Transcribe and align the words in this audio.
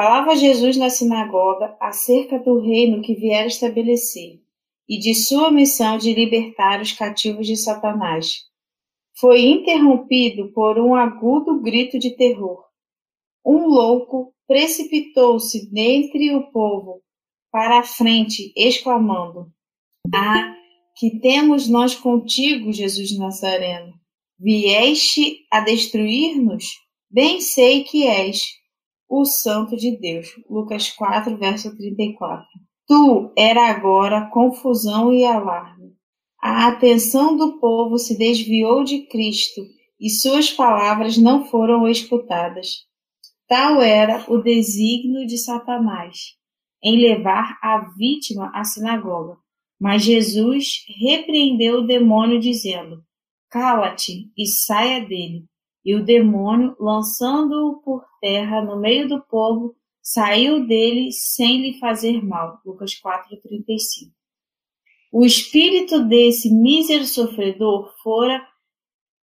Falava 0.00 0.36
Jesus 0.36 0.76
na 0.76 0.90
sinagoga 0.90 1.76
acerca 1.80 2.38
do 2.38 2.60
reino 2.60 3.02
que 3.02 3.16
viera 3.16 3.48
estabelecer 3.48 4.40
e 4.88 4.96
de 4.96 5.12
sua 5.12 5.50
missão 5.50 5.98
de 5.98 6.14
libertar 6.14 6.80
os 6.80 6.92
cativos 6.92 7.48
de 7.48 7.56
Satanás. 7.56 8.44
Foi 9.18 9.40
interrompido 9.40 10.52
por 10.52 10.78
um 10.78 10.94
agudo 10.94 11.60
grito 11.60 11.98
de 11.98 12.12
terror. 12.12 12.62
Um 13.44 13.66
louco 13.66 14.32
precipitou-se 14.46 15.68
dentre 15.68 16.32
o 16.32 16.48
povo 16.52 17.02
para 17.50 17.80
a 17.80 17.82
frente, 17.82 18.52
exclamando: 18.56 19.52
Ah, 20.14 20.54
que 20.96 21.18
temos 21.18 21.68
nós 21.68 21.96
contigo, 21.96 22.72
Jesus 22.72 23.18
Nazareno? 23.18 23.94
Vieste 24.38 25.40
a 25.50 25.58
destruir-nos? 25.58 26.66
Bem 27.10 27.40
sei 27.40 27.82
que 27.82 28.06
és 28.06 28.57
o 29.08 29.24
Santo 29.24 29.76
de 29.76 29.96
Deus. 29.96 30.28
Lucas 30.48 30.90
4, 30.90 31.36
verso 31.36 31.76
34. 31.76 32.44
Tu 32.86 33.32
era 33.36 33.68
agora 33.68 34.28
confusão 34.30 35.12
e 35.12 35.24
alarme. 35.24 35.92
A 36.40 36.68
atenção 36.68 37.36
do 37.36 37.58
povo 37.58 37.98
se 37.98 38.16
desviou 38.16 38.84
de 38.84 39.06
Cristo 39.06 39.62
e 40.00 40.08
suas 40.10 40.50
palavras 40.50 41.16
não 41.16 41.44
foram 41.46 41.88
escutadas. 41.88 42.86
Tal 43.48 43.80
era 43.80 44.24
o 44.28 44.42
desígnio 44.42 45.26
de 45.26 45.38
Satanás 45.38 46.36
em 46.82 47.00
levar 47.00 47.58
a 47.62 47.90
vítima 47.96 48.50
à 48.54 48.62
sinagoga. 48.62 49.36
Mas 49.80 50.02
Jesus 50.02 50.84
repreendeu 51.00 51.78
o 51.78 51.86
demônio, 51.86 52.40
dizendo: 52.40 53.02
Cala-te 53.48 54.30
e 54.36 54.46
saia 54.46 55.00
dele. 55.00 55.44
E 55.84 55.94
o 55.94 56.04
demônio, 56.04 56.76
lançando-o 56.78 57.80
por 57.82 58.04
terra 58.20 58.60
no 58.62 58.78
meio 58.78 59.08
do 59.08 59.20
povo, 59.22 59.74
saiu 60.02 60.66
dele 60.66 61.12
sem 61.12 61.62
lhe 61.62 61.78
fazer 61.78 62.22
mal. 62.24 62.60
Lucas 62.64 62.94
4:35. 62.94 64.12
O 65.12 65.24
espírito 65.24 66.04
desse 66.04 66.52
mísero 66.52 67.04
sofredor 67.04 67.94
fora 68.02 68.46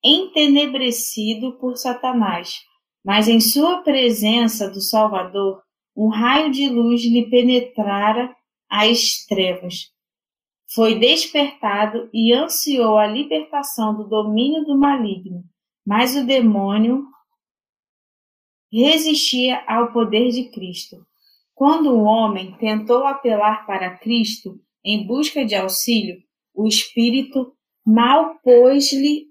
entenebrecido 0.04 1.54
por 1.58 1.76
Satanás, 1.78 2.62
mas 3.04 3.28
em 3.28 3.40
sua 3.40 3.82
presença 3.82 4.70
do 4.70 4.82
Salvador, 4.82 5.62
um 5.96 6.08
raio 6.08 6.52
de 6.52 6.70
luz 6.70 7.04
lhe 7.04 7.30
penetrara 7.30 8.34
as 8.70 9.26
trevas. 9.28 9.92
Foi 10.74 10.98
despertado 10.98 12.10
e 12.14 12.34
ansiou 12.34 12.98
a 12.98 13.06
libertação 13.06 13.96
do 13.96 14.08
domínio 14.08 14.66
do 14.66 14.78
maligno 14.78 15.44
mas 15.86 16.16
o 16.16 16.26
demônio 16.26 17.06
resistia 18.72 19.64
ao 19.68 19.92
poder 19.92 20.32
de 20.32 20.50
Cristo. 20.50 21.06
Quando 21.54 21.92
o 21.92 22.04
homem 22.04 22.58
tentou 22.58 23.06
apelar 23.06 23.66
para 23.68 23.98
Cristo 23.98 24.60
em 24.84 25.06
busca 25.06 25.46
de 25.46 25.56
auxílio, 25.56 26.24
o 26.54 26.68
Espírito 26.68 27.56
mal 27.86 28.40
pôs-lhe 28.40 29.28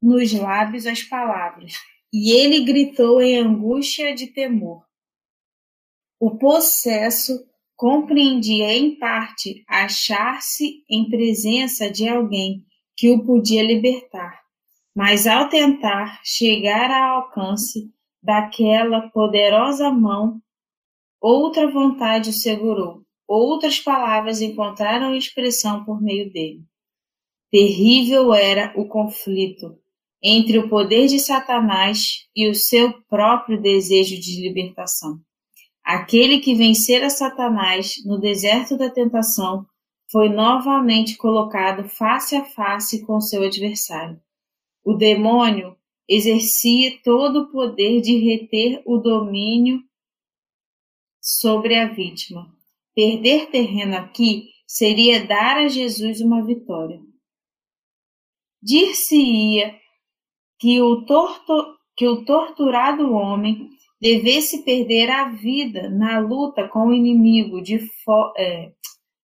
nos 0.00 0.32
lábios 0.32 0.86
as 0.86 1.02
palavras, 1.02 1.74
e 2.12 2.30
ele 2.30 2.64
gritou 2.64 3.20
em 3.20 3.38
angústia 3.38 4.14
de 4.14 4.28
temor. 4.28 4.84
O 6.20 6.38
possesso 6.38 7.32
compreendia 7.74 8.72
em 8.72 8.96
parte 8.98 9.64
achar-se 9.66 10.84
em 10.88 11.08
presença 11.08 11.90
de 11.90 12.06
alguém 12.08 12.64
que 12.96 13.10
o 13.10 13.24
podia 13.24 13.62
libertar 13.62 14.43
mas 14.94 15.26
ao 15.26 15.48
tentar 15.48 16.20
chegar 16.22 16.90
ao 16.90 17.22
alcance 17.22 17.90
daquela 18.22 19.08
poderosa 19.10 19.90
mão, 19.90 20.40
outra 21.20 21.70
vontade 21.70 22.30
o 22.30 22.32
segurou, 22.32 23.02
outras 23.26 23.80
palavras 23.80 24.40
encontraram 24.40 25.14
expressão 25.14 25.84
por 25.84 26.00
meio 26.00 26.32
dele. 26.32 26.62
Terrível 27.50 28.32
era 28.32 28.72
o 28.76 28.86
conflito 28.86 29.78
entre 30.22 30.58
o 30.58 30.68
poder 30.70 31.06
de 31.06 31.18
Satanás 31.18 32.26
e 32.34 32.48
o 32.48 32.54
seu 32.54 32.94
próprio 33.08 33.60
desejo 33.60 34.18
de 34.18 34.40
libertação. 34.40 35.20
Aquele 35.84 36.38
que 36.38 36.54
vencera 36.54 37.10
Satanás 37.10 37.96
no 38.06 38.18
deserto 38.18 38.78
da 38.78 38.88
tentação 38.88 39.66
foi 40.10 40.30
novamente 40.30 41.16
colocado 41.18 41.86
face 41.88 42.34
a 42.34 42.44
face 42.44 43.04
com 43.04 43.20
seu 43.20 43.42
adversário. 43.42 44.18
O 44.84 44.94
demônio 44.94 45.76
exercia 46.08 47.00
todo 47.02 47.42
o 47.42 47.50
poder 47.50 48.02
de 48.02 48.18
reter 48.18 48.82
o 48.84 48.98
domínio 48.98 49.82
sobre 51.20 51.74
a 51.76 51.88
vítima. 51.88 52.54
Perder 52.94 53.50
terreno 53.50 53.96
aqui 53.96 54.50
seria 54.66 55.26
dar 55.26 55.56
a 55.56 55.68
Jesus 55.68 56.20
uma 56.20 56.44
vitória. 56.44 57.00
Dir-se-ia 58.62 59.78
que 60.58 60.80
o, 60.80 61.04
que 61.96 62.06
o 62.06 62.24
torturado 62.24 63.10
homem 63.12 63.70
devesse 64.00 64.64
perder 64.64 65.10
a 65.10 65.30
vida 65.30 65.88
na 65.88 66.18
luta 66.18 66.68
com 66.68 66.88
o 66.88 66.94
inimigo 66.94 67.62
de 67.62 67.78
fo 67.78 68.32
é, 68.36 68.72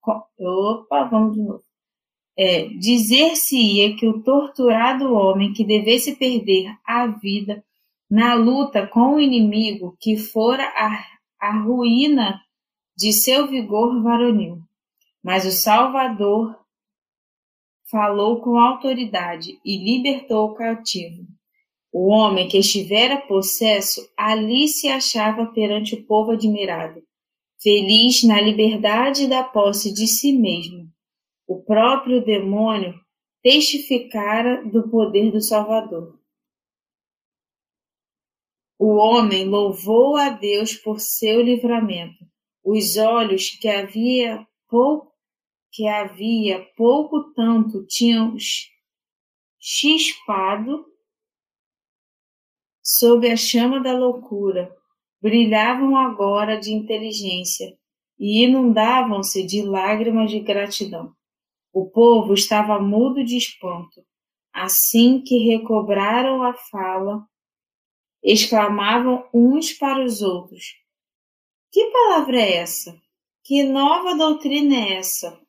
com, 0.00 0.22
opa, 0.38 1.04
vamos 1.04 1.34
de 1.34 1.43
novo 1.43 1.69
é, 2.42 2.68
dizer-se-ia 2.68 3.94
que 3.96 4.08
o 4.08 4.22
torturado 4.22 5.12
homem 5.12 5.52
que 5.52 5.62
devesse 5.62 6.16
perder 6.16 6.74
a 6.86 7.06
vida 7.06 7.62
na 8.10 8.32
luta 8.32 8.86
com 8.86 9.16
o 9.16 9.20
inimigo 9.20 9.94
que 10.00 10.16
fora 10.16 10.64
a, 10.74 11.04
a 11.38 11.58
ruína 11.60 12.40
de 12.96 13.12
seu 13.12 13.46
vigor 13.46 14.02
varonil. 14.02 14.58
Mas 15.22 15.44
o 15.44 15.52
Salvador 15.52 16.58
falou 17.90 18.40
com 18.40 18.56
autoridade 18.56 19.60
e 19.62 19.76
libertou 19.76 20.48
o 20.48 20.54
cativo. 20.54 21.26
O 21.92 22.08
homem 22.08 22.48
que 22.48 22.56
estivera 22.56 23.18
possesso 23.18 24.08
ali 24.16 24.66
se 24.66 24.88
achava 24.88 25.44
perante 25.44 25.94
o 25.94 26.06
povo 26.06 26.30
admirado, 26.30 27.02
feliz 27.62 28.22
na 28.22 28.40
liberdade 28.40 29.26
da 29.26 29.44
posse 29.44 29.92
de 29.92 30.06
si 30.06 30.32
mesmo 30.32 30.90
o 31.50 31.61
próprio 31.65 32.25
demônio 32.25 32.94
testificara 33.43 34.65
do 34.71 34.88
poder 34.88 35.33
do 35.33 35.41
Salvador. 35.41 36.16
O 38.78 38.94
homem 38.94 39.49
louvou 39.49 40.16
a 40.16 40.31
Deus 40.31 40.77
por 40.77 41.00
seu 41.00 41.43
livramento. 41.43 42.25
Os 42.62 42.97
olhos 42.97 43.50
que 43.50 43.66
havia 43.66 44.47
pouco 44.69 45.11
que 45.72 45.88
havia 45.88 46.65
pouco 46.77 47.33
tanto 47.33 47.84
tinham 47.84 48.37
chispado 49.58 50.87
sob 52.81 53.29
a 53.29 53.37
chama 53.37 53.81
da 53.81 53.96
loucura, 53.96 54.73
brilhavam 55.20 55.96
agora 55.96 56.61
de 56.61 56.73
inteligência 56.73 57.76
e 58.17 58.44
inundavam-se 58.44 59.44
de 59.44 59.62
lágrimas 59.62 60.31
de 60.31 60.38
gratidão. 60.38 61.12
O 61.72 61.88
povo 61.88 62.34
estava 62.34 62.81
mudo 62.81 63.25
de 63.25 63.37
espanto. 63.37 64.05
Assim 64.52 65.22
que 65.22 65.38
recobraram 65.38 66.43
a 66.43 66.55
fala, 66.55 67.25
exclamavam 68.22 69.28
uns 69.32 69.72
para 69.72 70.05
os 70.05 70.20
outros: 70.20 70.75
Que 71.70 71.90
palavra 71.90 72.40
é 72.40 72.56
essa? 72.56 73.00
Que 73.44 73.62
nova 73.62 74.17
doutrina 74.17 74.75
é 74.75 74.93
essa? 74.94 75.40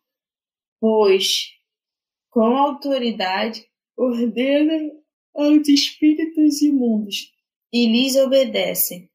Pois, 0.79 1.51
com 2.29 2.57
autoridade, 2.57 3.67
ordena 3.97 4.91
aos 5.35 5.67
espíritos 5.67 6.61
imundos 6.61 7.31
e 7.73 7.87
lhes 7.87 8.15
obedecem 8.15 9.10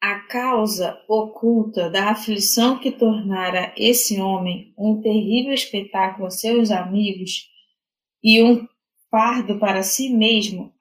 a 0.00 0.20
causa 0.20 0.98
oculta 1.06 1.90
da 1.90 2.10
aflição 2.10 2.78
que 2.78 2.90
tornara 2.90 3.72
esse 3.76 4.20
homem 4.20 4.72
um 4.78 5.00
terrível 5.00 5.52
espetáculo 5.52 6.26
a 6.26 6.30
seus 6.30 6.70
amigos 6.70 7.48
e 8.22 8.42
um 8.42 8.66
fardo 9.10 9.58
para 9.58 9.82
si 9.82 10.08
mesmo, 10.10 10.72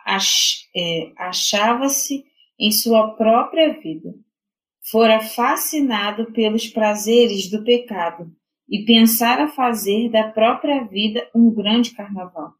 é, 0.76 1.12
achava-se 1.18 2.24
em 2.58 2.72
sua 2.72 3.16
própria 3.16 3.80
vida. 3.80 4.14
Fora 4.90 5.20
fascinado 5.20 6.32
pelos 6.32 6.68
prazeres 6.68 7.50
do 7.50 7.64
pecado 7.64 8.32
e 8.70 8.86
pensara 8.86 9.48
fazer 9.48 10.10
da 10.10 10.30
própria 10.30 10.84
vida 10.86 11.28
um 11.34 11.52
grande 11.52 11.92
carnaval. 11.92 12.54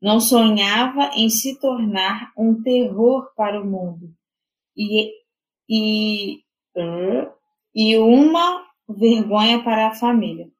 Não 0.00 0.20
sonhava 0.20 1.10
em 1.16 1.28
se 1.28 1.58
tornar 1.58 2.32
um 2.36 2.62
terror 2.62 3.32
para 3.34 3.60
o 3.60 3.66
mundo 3.66 4.14
e, 4.76 5.10
e, 5.68 6.42
e 7.74 7.98
uma 7.98 8.66
vergonha 8.88 9.62
para 9.62 9.88
a 9.88 9.94
família. 9.94 10.50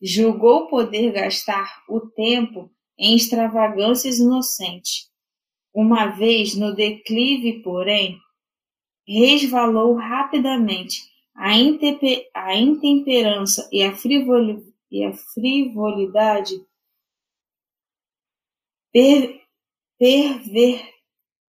Julgou 0.00 0.68
poder 0.68 1.12
gastar 1.12 1.82
o 1.88 2.00
tempo 2.00 2.70
em 2.98 3.14
extravagâncias 3.14 4.18
inocentes. 4.18 5.08
Uma 5.72 6.06
vez 6.06 6.56
no 6.56 6.74
declive, 6.74 7.62
porém, 7.62 8.18
resvalou 9.06 9.94
rapidamente 9.94 11.02
a, 11.34 11.50
a 12.34 12.56
intemperança 12.56 13.68
e 13.72 13.82
a, 13.82 13.92
e 14.90 15.04
a 15.04 15.12
frivolidade 15.12 16.54
per 18.92 19.40
perver 19.98 20.98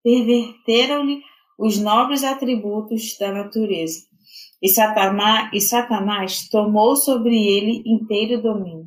perverteram-lhe 0.03 1.23
os 1.59 1.79
nobres 1.79 2.23
atributos 2.23 3.17
da 3.19 3.33
natureza, 3.33 4.07
e 4.61 4.69
Satanás, 4.69 5.51
e 5.53 5.61
Satanás 5.61 6.49
tomou 6.49 6.97
sobre 6.97 7.37
ele 7.37 7.83
inteiro 7.87 8.43
domínio. 8.43 8.87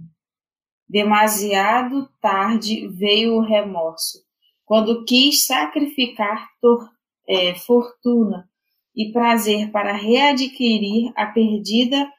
Demasiado 0.88 2.10
tarde 2.20 2.88
veio 2.88 3.36
o 3.36 3.42
remorso, 3.42 4.20
quando 4.66 5.06
quis 5.06 5.46
sacrificar 5.46 6.48
tor, 6.60 6.90
é, 7.28 7.54
fortuna 7.54 8.50
e 8.96 9.12
prazer 9.12 9.72
para 9.72 9.94
readquirir 9.94 11.12
a 11.16 11.28
perdida 11.28 12.12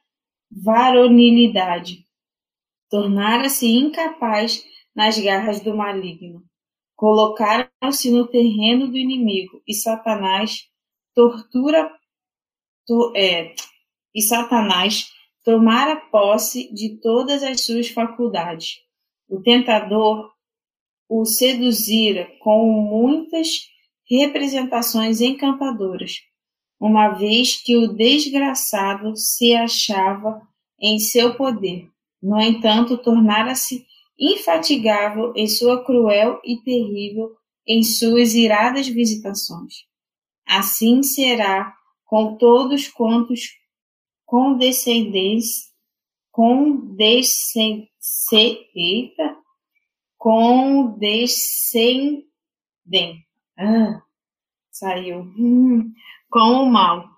varonilidade. 0.51 2.05
Tornara-se 2.89 3.67
incapaz 3.67 4.65
nas 4.95 5.19
garras 5.19 5.61
do 5.61 5.77
maligno. 5.77 6.43
Colocaram-se 7.01 8.11
no 8.11 8.27
terreno 8.27 8.87
do 8.87 8.99
inimigo 8.99 9.63
e 9.67 9.73
Satanás 9.73 10.69
tortura 11.15 11.91
to, 12.87 13.15
é, 13.17 13.55
e 14.15 14.21
Satanás 14.21 15.11
tomara 15.43 15.97
posse 15.97 16.71
de 16.75 17.01
todas 17.01 17.43
as 17.43 17.63
suas 17.65 17.89
faculdades. 17.89 18.81
O 19.27 19.41
tentador 19.41 20.31
o 21.09 21.25
seduzira 21.25 22.31
com 22.39 22.71
muitas 22.71 23.71
representações 24.07 25.23
encantadoras, 25.23 26.17
uma 26.79 27.15
vez 27.15 27.57
que 27.57 27.79
o 27.79 27.95
desgraçado 27.95 29.17
se 29.17 29.55
achava 29.55 30.47
em 30.79 30.99
seu 30.99 31.35
poder. 31.35 31.89
No 32.23 32.39
entanto, 32.39 32.99
tornara-se 32.99 33.87
infatigável 34.21 35.33
em 35.35 35.49
sua 35.49 35.83
cruel 35.83 36.39
e 36.45 36.63
terrível 36.63 37.35
em 37.67 37.83
suas 37.83 38.35
iradas 38.35 38.87
visitações. 38.87 39.87
Assim 40.47 41.03
será 41.03 41.75
com 42.05 42.37
todos 42.37 42.87
quantos 42.89 43.59
condescendentes, 44.27 45.71
condescendem, 46.31 47.89
eita, 48.75 49.37
condescendem, 50.19 52.27
ah, 53.57 54.03
saiu, 54.71 55.21
hum, 55.39 55.91
com 56.29 56.63
o 56.63 56.71
mal, 56.71 57.09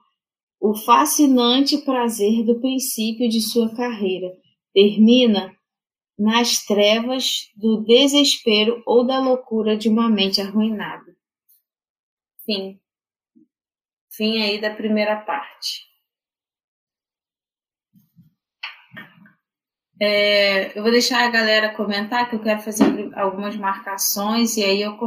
o 0.61 0.75
fascinante 0.75 1.79
prazer 1.79 2.45
do 2.45 2.61
princípio 2.61 3.29
de 3.29 3.41
sua 3.41 3.75
carreira 3.75 4.33
termina 4.73 5.57
nas 6.19 6.65
trevas 6.65 7.51
do 7.57 7.83
desespero 7.85 8.83
ou 8.87 9.07
da 9.07 9.19
loucura 9.19 9.77
de 9.77 9.89
uma 9.89 10.09
mente 10.09 10.41
arruinada. 10.41 11.17
Fim. 12.45 12.81
Fim 14.11 14.43
aí 14.43 14.61
da 14.61 14.75
primeira 14.75 15.17
parte. 15.17 15.93
É, 20.01 20.77
eu 20.77 20.83
vou 20.83 20.91
deixar 20.91 21.25
a 21.25 21.31
galera 21.31 21.75
comentar 21.75 22.29
que 22.29 22.35
eu 22.35 22.43
quero 22.43 22.61
fazer 22.61 22.85
algumas 23.17 23.57
marcações 23.57 24.57
e 24.57 24.65
aí 24.65 24.83
eu. 24.83 24.99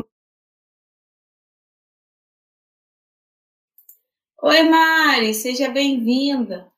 Oi, 4.41 4.63
Mari, 4.63 5.33
seja 5.33 5.69
bem-vinda. 5.69 6.71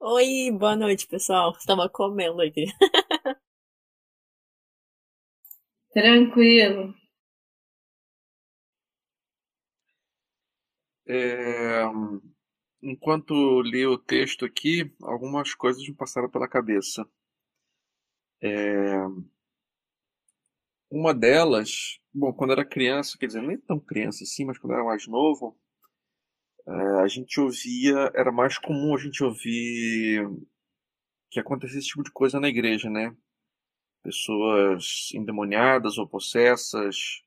Oi, 0.00 0.50
boa 0.50 0.74
noite, 0.76 1.06
pessoal. 1.06 1.52
Estava 1.56 1.88
comendo 1.88 2.42
aqui. 2.42 2.66
Tranquilo. 5.94 6.94
É, 11.06 11.82
enquanto 12.82 13.62
li 13.62 13.86
o 13.86 13.98
texto 13.98 14.44
aqui, 14.44 14.92
algumas 15.02 15.54
coisas 15.54 15.82
me 15.86 15.94
passaram 15.94 16.28
pela 16.30 16.48
cabeça. 16.48 17.06
É, 18.40 19.08
uma 20.90 21.14
delas, 21.14 21.98
bom, 22.12 22.32
quando 22.32 22.52
era 22.52 22.64
criança, 22.64 23.16
quer 23.18 23.26
dizer, 23.26 23.42
nem 23.42 23.58
tão 23.58 23.78
criança 23.80 24.24
assim, 24.24 24.44
mas 24.44 24.58
quando 24.58 24.72
era 24.74 24.84
mais 24.84 25.06
novo, 25.06 25.56
é, 26.68 27.02
a 27.02 27.08
gente 27.08 27.40
ouvia, 27.40 28.12
era 28.14 28.30
mais 28.30 28.58
comum 28.58 28.94
a 28.94 28.98
gente 28.98 29.24
ouvir 29.24 30.28
que 31.30 31.40
acontecia 31.40 31.78
esse 31.78 31.88
tipo 31.88 32.02
de 32.02 32.12
coisa 32.12 32.38
na 32.38 32.48
igreja, 32.48 32.90
né? 32.90 33.16
Pessoas 34.02 35.08
endemoniadas 35.14 35.96
ou 35.96 36.06
possessas, 36.06 37.22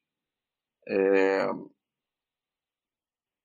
é, 0.88 1.48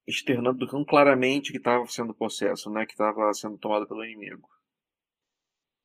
externando 0.06 0.66
tão 0.66 0.84
claramente 0.84 1.50
que 1.50 1.58
estava 1.58 1.86
sendo 1.86 2.14
possesso, 2.14 2.70
né? 2.70 2.84
Que 2.84 2.92
estava 2.92 3.32
sendo 3.32 3.56
tomado 3.56 3.86
pelo 3.88 4.04
inimigo. 4.04 4.48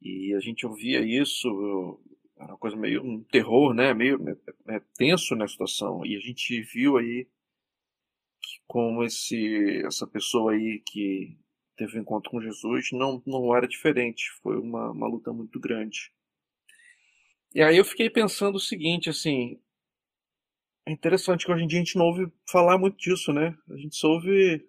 E 0.01 0.34
a 0.36 0.39
gente 0.39 0.65
ouvia 0.65 1.00
isso, 1.00 2.00
era 2.38 2.51
uma 2.51 2.58
coisa 2.58 2.75
meio 2.75 3.01
um 3.01 3.24
terror, 3.24 3.74
né? 3.74 3.94
Meio 3.94 4.20
é, 4.68 4.75
é 4.75 4.82
tenso 4.98 5.36
na 5.36 5.48
situação. 5.48 6.06
E 6.06 6.18
a 6.18 6.20
gente 6.20 6.62
viu 6.63 6.98
aí 6.98 7.27
como 8.72 9.04
esse 9.04 9.84
essa 9.86 10.08
pessoa 10.08 10.54
aí 10.54 10.82
que 10.86 11.38
teve 11.75 11.98
um 11.98 12.01
encontro 12.04 12.32
com 12.32 12.40
Jesus 12.40 12.88
não, 12.94 13.22
não 13.28 13.54
era 13.54 13.68
diferente. 13.68 14.32
Foi 14.42 14.58
uma, 14.58 14.92
uma 14.92 15.10
luta 15.10 15.34
muito 15.34 15.60
grande. 15.60 16.10
E 17.54 17.62
aí 17.62 17.75
eu 17.75 17.84
fiquei 17.84 18.10
pensando 18.10 18.56
o 18.56 18.62
seguinte, 18.62 19.10
assim, 19.10 19.60
é 20.88 20.92
interessante 20.94 21.46
que 21.46 21.51
hoje 21.51 21.66
em 21.66 21.68
dia 21.68 21.80
a 21.80 21.84
gente 21.84 21.98
não 21.98 22.06
ouve 22.06 22.32
falar 22.50 22.78
muito 22.78 22.98
disso, 22.98 23.34
né? 23.34 23.54
A 23.70 23.75
gente 23.75 23.94
só 23.98 24.08
ouve 24.08 24.66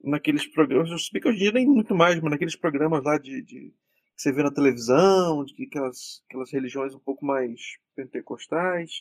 naqueles 0.00 0.46
programas, 0.46 0.92
eu 0.92 0.98
sei 1.00 1.20
que 1.20 1.26
hoje 1.26 1.38
em 1.38 1.42
dia 1.42 1.52
nem 1.52 1.66
muito 1.66 1.92
mais, 1.92 2.20
mas 2.20 2.30
naqueles 2.30 2.54
programas 2.54 3.02
lá 3.02 3.18
de, 3.18 3.42
de 3.42 3.74
que 4.14 4.22
você 4.22 4.30
vê 4.30 4.44
na 4.44 4.54
televisão, 4.54 5.44
de 5.44 5.64
aquelas, 5.64 6.22
aquelas 6.28 6.52
religiões 6.52 6.94
um 6.94 7.00
pouco 7.00 7.26
mais 7.26 7.60
pentecostais. 7.96 8.92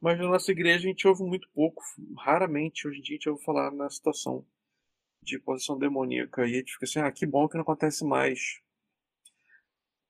Mas 0.00 0.18
na 0.18 0.28
nossa 0.28 0.52
igreja 0.52 0.78
a 0.78 0.88
gente 0.88 1.08
ouve 1.08 1.22
muito 1.22 1.48
pouco, 1.54 1.82
raramente 2.18 2.86
hoje 2.86 2.98
em 2.98 3.02
dia 3.02 3.14
a 3.14 3.16
gente 3.16 3.28
ouve 3.28 3.44
falar 3.44 3.70
na 3.70 3.88
situação 3.88 4.46
de 5.22 5.38
posição 5.38 5.78
demoníaca. 5.78 6.42
E 6.42 6.52
a 6.52 6.58
gente 6.58 6.72
fica 6.72 6.84
assim, 6.84 7.00
ah, 7.00 7.10
que 7.10 7.26
bom 7.26 7.48
que 7.48 7.54
não 7.56 7.62
acontece 7.62 8.04
mais. 8.04 8.60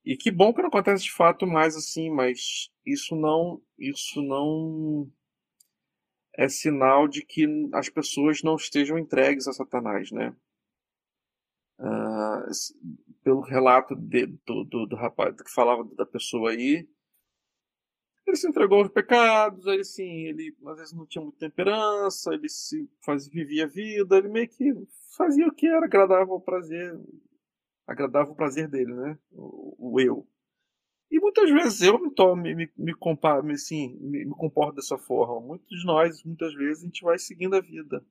E 0.04 0.16
que 0.16 0.30
bom 0.30 0.52
que 0.52 0.60
não 0.60 0.68
acontece 0.68 1.04
de 1.04 1.12
fato 1.12 1.46
mais 1.46 1.74
assim, 1.74 2.10
mas 2.10 2.70
isso 2.84 3.16
não, 3.16 3.60
isso 3.78 4.22
não 4.22 5.10
é 6.36 6.48
sinal 6.48 7.08
de 7.08 7.22
que 7.22 7.46
as 7.72 7.88
pessoas 7.88 8.42
não 8.42 8.56
estejam 8.56 8.98
entregues 8.98 9.48
a 9.48 9.52
Satanás, 9.52 10.12
né? 10.12 10.36
Uh, 11.78 12.50
pelo 13.22 13.40
relato 13.40 13.94
de, 13.96 14.26
do, 14.46 14.64
do, 14.64 14.86
do 14.86 14.96
rapaz 14.96 15.34
que 15.34 15.50
falava 15.50 15.84
da 15.96 16.06
pessoa 16.06 16.50
aí, 16.50 16.88
ele 18.30 18.36
se 18.36 18.48
entregou 18.48 18.78
aos 18.80 18.88
pecados, 18.90 19.66
ele 19.66 19.84
sim, 19.84 20.26
ele 20.26 20.56
às 20.66 20.78
vezes 20.78 20.92
não 20.94 21.06
tinha 21.06 21.22
muita 21.22 21.38
temperança, 21.38 22.34
ele 22.34 22.48
se 22.48 22.88
fazia, 23.04 23.30
vivia 23.32 23.64
a 23.64 23.68
vida, 23.68 24.16
ele 24.18 24.28
meio 24.28 24.48
que 24.48 24.72
fazia 25.16 25.46
o 25.46 25.54
que 25.54 25.66
era 25.66 25.86
agradável 25.86 26.34
ao 26.34 26.40
prazer, 26.40 26.98
agradável 27.86 28.30
ao 28.30 28.36
prazer 28.36 28.68
dele, 28.68 28.94
né? 28.94 29.18
O, 29.32 29.94
o 29.94 30.00
eu. 30.00 30.26
E 31.10 31.20
muitas 31.20 31.50
vezes 31.50 31.82
eu 31.82 31.98
me, 32.00 32.10
tomo, 32.14 32.42
me, 32.42 32.54
me, 32.54 32.70
me 32.76 32.94
comparo, 32.94 33.44
me, 33.44 33.54
assim, 33.54 33.96
me, 34.00 34.24
me 34.26 34.32
comporto 34.36 34.76
dessa 34.76 34.98
forma. 34.98 35.40
Muitos 35.40 35.80
de 35.80 35.86
nós, 35.86 36.22
muitas 36.24 36.54
vezes, 36.54 36.82
a 36.84 36.86
gente 36.86 37.02
vai 37.04 37.18
seguindo 37.18 37.56
a 37.56 37.60
vida. 37.60 38.04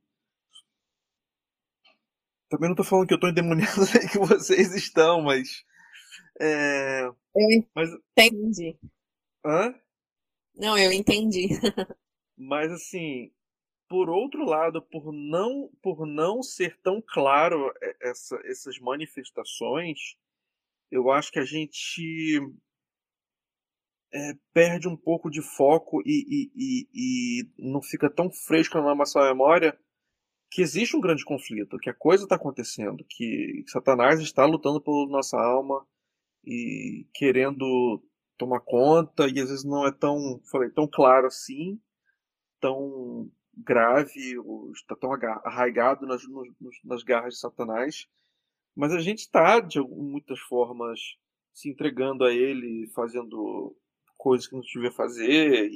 Também 2.50 2.70
não 2.70 2.74
estou 2.74 2.86
falando 2.86 3.08
que 3.08 3.14
eu 3.14 3.18
estou 3.18 3.30
endemoniado 3.30 3.72
que 4.12 4.18
vocês 4.20 4.74
estão, 4.74 5.22
mas 5.22 5.64
É, 6.40 7.06
Eu 7.36 7.66
mas, 7.76 7.90
entendi. 8.18 8.78
hã? 9.44 9.74
Não, 10.56 10.78
eu 10.78 10.92
entendi. 10.92 11.50
Mas 12.38 12.72
assim, 12.72 13.32
por 13.88 14.10
outro 14.10 14.46
lado, 14.46 14.82
por 14.82 15.12
não, 15.12 15.70
por 15.82 16.06
não 16.06 16.42
ser 16.42 16.78
tão 16.82 17.02
claro 17.02 17.72
essa, 18.02 18.40
essas 18.46 18.80
manifestações, 18.80 20.16
eu 20.92 21.12
acho 21.12 21.32
que 21.32 21.40
a 21.40 21.46
gente 21.46 22.40
é, 24.14 24.34
perde 24.54 24.88
um 24.88 24.96
pouco 24.96 25.30
de 25.30 25.42
foco 25.42 26.02
e, 26.06 26.26
e, 26.30 26.52
e, 26.56 26.90
e 26.94 27.70
não 27.72 27.82
fica 27.82 28.10
tão 28.10 28.32
fresco 28.32 28.78
na 28.80 28.96
nossa 28.96 29.20
memória 29.22 29.78
que 30.50 30.62
existe 30.62 30.96
um 30.96 31.02
grande 31.02 31.26
conflito, 31.26 31.78
que 31.78 31.90
a 31.90 31.94
coisa 31.94 32.24
está 32.24 32.36
acontecendo, 32.36 33.06
que 33.10 33.64
Satanás 33.68 34.22
está 34.22 34.46
lutando 34.46 34.80
por 34.82 35.10
nossa 35.10 35.38
alma 35.38 35.86
e 36.46 37.06
querendo 37.14 38.02
tomar 38.38 38.60
conta, 38.60 39.28
e 39.28 39.40
às 39.40 39.50
vezes 39.50 39.64
não 39.64 39.86
é 39.86 39.92
tão, 39.92 40.42
falei, 40.52 40.70
tão 40.70 40.88
claro 40.88 41.28
assim, 41.28 41.80
tão 42.60 43.30
grave, 43.58 44.36
está 44.74 44.96
tão 44.96 45.12
arraigado 45.44 46.06
nas, 46.06 46.28
nos, 46.28 46.78
nas 46.84 47.04
garras 47.04 47.36
de 47.36 47.40
Satanás, 47.40 48.08
mas 48.76 48.92
a 48.92 49.00
gente 49.00 49.20
está, 49.20 49.60
de 49.60 49.80
muitas 49.80 50.40
formas, 50.40 51.00
se 51.54 51.70
entregando 51.70 52.26
a 52.26 52.34
ele, 52.34 52.92
fazendo 52.94 53.76
coisas 54.18 54.48
que 54.48 54.56
não 54.56 54.62
devia 54.62 54.92
fazer. 54.92 55.72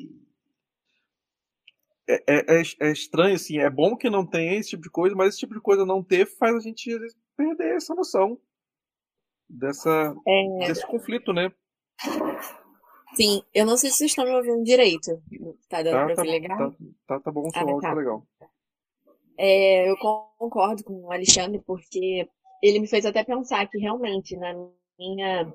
É, 2.08 2.24
é, 2.28 2.60
é, 2.60 2.62
é, 2.82 2.92
estranho, 2.92 3.36
assim, 3.36 3.60
é 3.60 3.70
bom 3.70 3.96
que 3.96 4.10
não 4.10 4.26
tenha 4.26 4.56
esse 4.56 4.72
tipo 4.72 4.84
de 4.84 4.90
coisa, 4.90 5.16
mas 5.16 5.30
esse 5.30 5.40
tipo 5.40 5.54
de 5.54 5.62
coisa 5.62 5.86
não 5.86 6.04
ter 6.04 6.26
faz 6.26 6.56
a 6.56 6.60
gente 6.60 6.90
perder 7.38 7.76
essa 7.76 7.96
noção 7.96 8.38
dessa, 9.48 10.14
É, 10.28 10.68
desse 10.68 10.86
conflito, 10.86 11.32
né? 11.32 11.52
Sim, 13.16 13.42
eu 13.54 13.66
não 13.66 13.78
sei 13.78 13.90
se 13.90 13.98
vocês 13.98 14.12
estão 14.12 14.26
me 14.26 14.32
ouvindo 14.36 14.64
direito. 14.64 15.22
Tá 15.70 15.82
dando 15.82 15.92
Tá, 15.92 16.06
pra 16.06 16.16
tá, 16.16 16.22
ouvir 16.22 16.32
legal? 16.42 16.72
tá, 16.72 16.76
tá, 17.08 17.20
tá 17.20 17.32
bom, 17.32 17.48
o 17.48 17.52
seu 17.52 17.62
Ah, 17.62 17.82
tá. 17.82 17.90
tá 17.90 17.94
legal. 17.94 18.24
É, 19.38 19.90
eu 19.90 19.98
concordo 20.38 20.84
com 20.84 20.94
o 21.06 21.12
Alexandre, 21.12 21.62
porque 21.66 22.28
ele 22.62 22.80
me 22.80 22.88
fez 22.88 23.06
até 23.06 23.24
pensar 23.24 23.68
que 23.70 23.78
realmente, 23.78 24.36
na 24.36 24.54
minha 24.98 25.54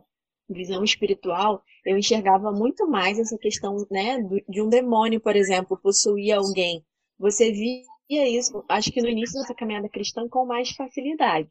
visão 0.48 0.82
espiritual, 0.84 1.62
eu 1.84 1.96
enxergava 1.98 2.50
muito 2.50 2.86
mais 2.86 3.18
essa 3.18 3.36
questão, 3.38 3.76
né, 3.90 4.18
de 4.48 4.62
um 4.62 4.68
demônio, 4.68 5.20
por 5.20 5.36
exemplo, 5.36 5.78
possuir 5.82 6.32
alguém. 6.34 6.82
Você 7.18 7.52
via 7.52 8.28
isso, 8.28 8.64
acho 8.68 8.90
que 8.90 9.02
no 9.02 9.08
início 9.08 9.38
dessa 9.40 9.54
caminhada 9.54 9.88
cristã, 9.88 10.28
com 10.28 10.46
mais 10.46 10.70
facilidade. 10.70 11.48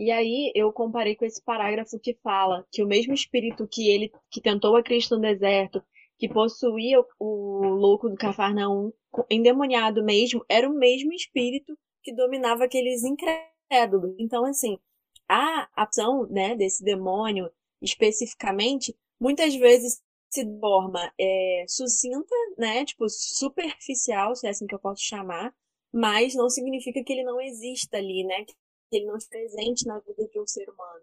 E 0.00 0.10
aí 0.10 0.50
eu 0.54 0.72
comparei 0.72 1.14
com 1.14 1.26
esse 1.26 1.44
parágrafo 1.44 2.00
que 2.00 2.14
fala 2.22 2.66
que 2.72 2.82
o 2.82 2.86
mesmo 2.86 3.12
espírito 3.12 3.68
que 3.68 3.90
ele 3.90 4.10
que 4.30 4.40
tentou 4.40 4.74
a 4.74 4.82
Cristo 4.82 5.16
no 5.16 5.20
deserto, 5.20 5.84
que 6.18 6.26
possuía 6.26 6.98
o, 6.98 7.06
o 7.18 7.68
louco 7.68 8.08
do 8.08 8.16
Cafarnaum, 8.16 8.90
endemoniado 9.28 10.02
mesmo, 10.02 10.42
era 10.48 10.66
o 10.66 10.72
mesmo 10.72 11.12
espírito 11.12 11.76
que 12.02 12.14
dominava 12.14 12.64
aqueles 12.64 13.04
incrédulos. 13.04 14.16
Então, 14.18 14.46
assim, 14.46 14.78
a 15.28 15.68
ação, 15.76 16.26
né, 16.30 16.56
desse 16.56 16.82
demônio 16.82 17.50
especificamente, 17.82 18.96
muitas 19.20 19.54
vezes 19.54 20.00
se 20.30 20.46
forma 20.60 21.12
é, 21.20 21.64
sucinta, 21.68 22.34
né, 22.56 22.86
tipo 22.86 23.06
superficial, 23.06 24.34
se 24.34 24.46
é 24.46 24.50
assim 24.50 24.66
que 24.66 24.74
eu 24.74 24.80
posso 24.80 25.02
chamar, 25.02 25.54
mas 25.92 26.34
não 26.34 26.48
significa 26.48 27.04
que 27.04 27.12
ele 27.12 27.24
não 27.24 27.38
exista 27.38 27.98
ali, 27.98 28.24
né, 28.24 28.46
que 28.46 28.54
ele 28.96 29.06
não 29.06 29.16
esteja 29.16 29.48
presente 29.50 29.86
na 29.86 29.98
vida 30.00 30.26
de 30.28 30.40
um 30.40 30.46
ser 30.46 30.68
humano. 30.68 31.00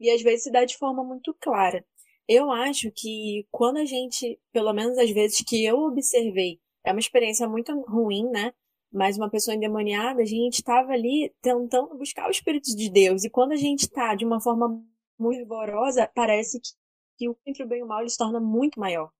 E 0.00 0.10
às 0.10 0.22
vezes 0.22 0.44
se 0.44 0.52
dá 0.52 0.64
de 0.64 0.76
forma 0.76 1.02
muito 1.04 1.34
clara. 1.40 1.84
Eu 2.28 2.50
acho 2.50 2.90
que 2.92 3.46
quando 3.50 3.78
a 3.78 3.84
gente, 3.84 4.38
pelo 4.52 4.72
menos 4.72 4.98
às 4.98 5.10
vezes 5.10 5.42
que 5.42 5.64
eu 5.64 5.78
observei, 5.78 6.60
é 6.84 6.92
uma 6.92 7.00
experiência 7.00 7.48
muito 7.48 7.72
ruim, 7.82 8.28
né? 8.30 8.52
Mas 8.92 9.16
uma 9.18 9.30
pessoa 9.30 9.54
endemoniada, 9.54 10.22
a 10.22 10.26
gente 10.26 10.54
estava 10.54 10.92
ali 10.92 11.34
tentando 11.42 11.96
buscar 11.96 12.28
o 12.28 12.30
Espírito 12.30 12.74
de 12.76 12.90
Deus. 12.90 13.24
E 13.24 13.30
quando 13.30 13.52
a 13.52 13.56
gente 13.56 13.82
está 13.82 14.14
de 14.14 14.24
uma 14.24 14.40
forma 14.40 14.68
muito 15.18 15.38
vigorosa, 15.38 16.10
parece 16.14 16.60
que, 16.60 16.70
que 17.16 17.28
o 17.28 17.36
entre 17.46 17.64
o 17.64 17.66
bem 17.66 17.80
e 17.80 17.82
o 17.82 17.86
mal 17.86 18.00
ele 18.00 18.10
se 18.10 18.16
torna 18.16 18.40
muito 18.40 18.78
maior. 18.80 19.10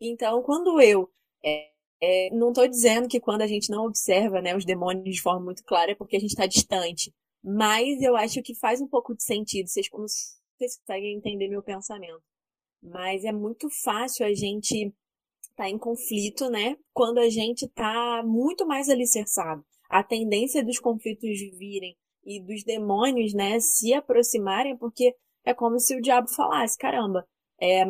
Então, 0.00 0.42
quando 0.42 0.80
eu. 0.80 1.10
é, 1.44 1.70
é, 2.00 2.30
não 2.30 2.48
estou 2.50 2.68
dizendo 2.68 3.08
que 3.08 3.20
quando 3.20 3.42
a 3.42 3.46
gente 3.46 3.70
não 3.70 3.86
observa 3.86 4.40
né, 4.40 4.54
os 4.56 4.64
demônios 4.64 5.16
de 5.16 5.22
forma 5.22 5.40
muito 5.40 5.64
clara 5.64 5.92
é 5.92 5.94
porque 5.94 6.16
a 6.16 6.20
gente 6.20 6.30
está 6.30 6.46
distante. 6.46 7.12
Mas 7.46 8.02
eu 8.02 8.16
acho 8.16 8.42
que 8.42 8.56
faz 8.56 8.80
um 8.80 8.88
pouco 8.88 9.14
de 9.14 9.22
sentido. 9.22 9.68
Vocês 9.68 9.88
vocês 9.88 10.78
conseguem 10.78 11.16
entender 11.16 11.48
meu 11.48 11.62
pensamento. 11.62 12.22
Mas 12.82 13.24
é 13.24 13.30
muito 13.30 13.68
fácil 13.84 14.26
a 14.26 14.34
gente 14.34 14.92
estar 15.50 15.68
em 15.68 15.78
conflito, 15.78 16.50
né? 16.50 16.76
Quando 16.92 17.18
a 17.18 17.28
gente 17.28 17.66
está 17.66 18.22
muito 18.24 18.66
mais 18.66 18.88
alicerçado. 18.88 19.64
A 19.88 20.02
tendência 20.02 20.64
dos 20.64 20.80
conflitos 20.80 21.38
virem 21.56 21.96
e 22.24 22.42
dos 22.42 22.64
demônios, 22.64 23.32
né, 23.32 23.60
se 23.60 23.94
aproximarem, 23.94 24.76
porque 24.76 25.14
é 25.44 25.54
como 25.54 25.78
se 25.78 25.96
o 25.96 26.02
diabo 26.02 26.28
falasse, 26.28 26.76
caramba, 26.76 27.24
é, 27.60 27.84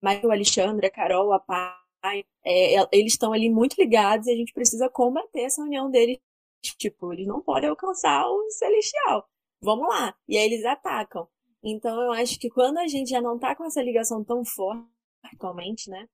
mas 0.00 0.24
o 0.24 0.30
Alexandre, 0.30 0.86
a 0.86 0.90
Carol, 0.90 1.30
a 1.30 1.38
Pai, 1.38 2.24
é, 2.42 2.80
é, 2.80 2.88
eles 2.90 3.12
estão 3.12 3.34
ali 3.34 3.50
muito 3.50 3.74
ligados 3.78 4.26
e 4.26 4.32
a 4.32 4.36
gente 4.36 4.54
precisa 4.54 4.88
combater 4.88 5.42
essa 5.42 5.62
união 5.62 5.90
deles. 5.90 6.18
Tipo, 6.62 7.12
eles 7.12 7.26
não 7.26 7.40
podem 7.42 7.68
alcançar 7.70 8.26
o 8.26 8.50
celestial. 8.50 9.28
Vamos 9.62 9.88
lá. 9.88 10.14
E 10.28 10.36
aí 10.36 10.44
eles 10.46 10.64
atacam. 10.64 11.28
Então 11.62 12.00
eu 12.02 12.12
acho 12.12 12.38
que 12.38 12.50
quando 12.50 12.78
a 12.78 12.86
gente 12.88 13.10
já 13.10 13.20
não 13.20 13.38
tá 13.38 13.54
com 13.54 13.64
essa 13.64 13.82
ligação 13.82 14.24
tão 14.24 14.44
forte 14.44 14.86
atualmente, 15.24 15.88
né? 15.90 16.08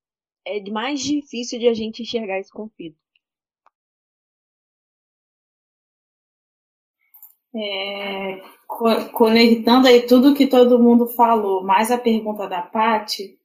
É 0.46 0.60
mais 0.70 1.00
difícil 1.00 1.58
de 1.58 1.68
a 1.68 1.74
gente 1.74 2.02
enxergar 2.02 2.38
esse 2.40 2.50
conflito. 2.52 2.98
É, 7.54 8.40
co- 8.66 9.08
conectando 9.12 9.88
aí 9.88 10.06
tudo 10.06 10.34
que 10.34 10.46
todo 10.46 10.78
mundo 10.82 11.08
falou, 11.08 11.64
mais 11.64 11.90
a 11.90 11.98
pergunta 11.98 12.46
da 12.46 12.60
Paty, 12.62 13.38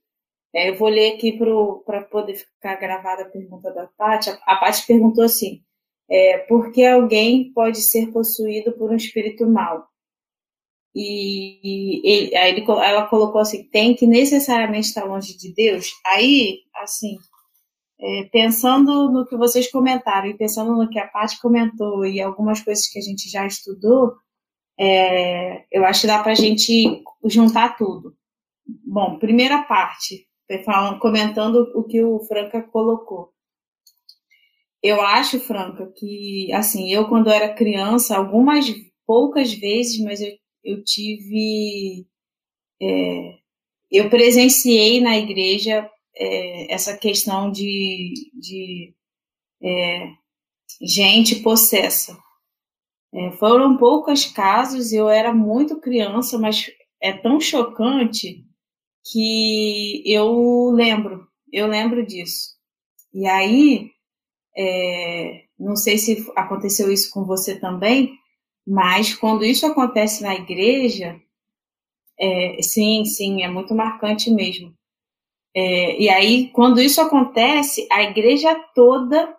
é, 0.53 0.69
eu 0.69 0.77
vou 0.77 0.89
ler 0.89 1.15
aqui 1.15 1.37
para 1.85 2.03
poder 2.03 2.35
ficar 2.35 2.75
gravada 2.77 3.23
a 3.23 3.29
pergunta 3.29 3.71
da 3.73 3.87
Paty. 3.97 4.31
A, 4.31 4.35
a 4.47 4.57
Paty 4.57 4.85
perguntou 4.87 5.23
assim: 5.25 5.63
é, 6.09 6.39
por 6.39 6.71
que 6.71 6.85
alguém 6.85 7.51
pode 7.53 7.81
ser 7.81 8.11
possuído 8.11 8.71
por 8.73 8.91
um 8.91 8.95
espírito 8.95 9.47
mau? 9.47 9.85
E, 10.95 12.31
aí 12.35 12.51
ele 12.51 12.65
ela 12.69 13.07
colocou 13.07 13.41
assim: 13.41 13.63
tem 13.69 13.95
que 13.95 14.05
necessariamente 14.05 14.87
estar 14.89 15.05
longe 15.05 15.35
de 15.37 15.53
Deus? 15.53 15.89
Aí, 16.05 16.59
assim, 16.75 17.17
é, 17.99 18.23
pensando 18.31 19.11
no 19.11 19.25
que 19.25 19.35
vocês 19.35 19.71
comentaram 19.71 20.27
e 20.27 20.37
pensando 20.37 20.75
no 20.75 20.89
que 20.89 20.99
a 20.99 21.07
Paty 21.07 21.39
comentou 21.41 22.05
e 22.05 22.21
algumas 22.21 22.61
coisas 22.61 22.87
que 22.87 22.99
a 22.99 23.01
gente 23.01 23.29
já 23.29 23.45
estudou, 23.47 24.13
é, 24.79 25.65
eu 25.71 25.85
acho 25.85 26.01
que 26.01 26.07
dá 26.07 26.21
para 26.21 26.33
a 26.33 26.35
gente 26.35 27.03
juntar 27.25 27.75
tudo. 27.77 28.15
Bom, 28.85 29.17
primeira 29.19 29.63
parte, 29.63 30.27
falando, 30.63 30.99
comentando 30.99 31.71
o 31.75 31.83
que 31.83 32.03
o 32.03 32.19
Franca 32.21 32.61
colocou. 32.61 33.32
Eu 34.83 35.01
acho, 35.01 35.39
Franca, 35.39 35.91
que 35.95 36.51
assim, 36.51 36.91
eu 36.91 37.07
quando 37.07 37.29
era 37.29 37.53
criança, 37.53 38.17
algumas 38.17 38.65
poucas 39.07 39.53
vezes, 39.53 40.03
mas 40.03 40.19
eu, 40.19 40.33
eu 40.61 40.83
tive, 40.83 42.05
é, 42.81 43.37
eu 43.89 44.09
presenciei 44.09 44.99
na 44.99 45.17
igreja 45.17 45.89
é, 46.15 46.73
essa 46.73 46.97
questão 46.97 47.49
de, 47.49 48.13
de 48.33 48.93
é, 49.61 50.09
gente 50.81 51.37
possessa. 51.37 52.17
É, 53.13 53.31
foram 53.33 53.77
poucos 53.77 54.25
casos, 54.25 54.91
eu 54.91 55.07
era 55.07 55.33
muito 55.33 55.79
criança, 55.79 56.37
mas 56.37 56.69
é 57.01 57.13
tão 57.13 57.39
chocante 57.39 58.45
que 59.11 60.03
eu 60.05 60.71
lembro, 60.71 61.27
eu 61.51 61.67
lembro 61.67 62.05
disso. 62.05 62.53
E 63.13 63.27
aí, 63.27 63.91
é, 64.55 65.43
não 65.59 65.75
sei 65.75 65.97
se 65.97 66.31
aconteceu 66.35 66.91
isso 66.91 67.09
com 67.11 67.25
você 67.25 67.59
também, 67.59 68.17
mas 68.65 69.13
quando 69.13 69.43
isso 69.43 69.65
acontece 69.65 70.23
na 70.23 70.35
igreja, 70.35 71.19
é, 72.19 72.61
sim, 72.61 73.05
sim, 73.05 73.43
é 73.43 73.47
muito 73.49 73.73
marcante 73.75 74.31
mesmo. 74.31 74.73
É, 75.55 76.01
e 76.01 76.09
aí, 76.09 76.49
quando 76.49 76.81
isso 76.81 76.99
acontece, 77.01 77.87
a 77.91 78.03
igreja 78.03 78.55
toda 78.73 79.35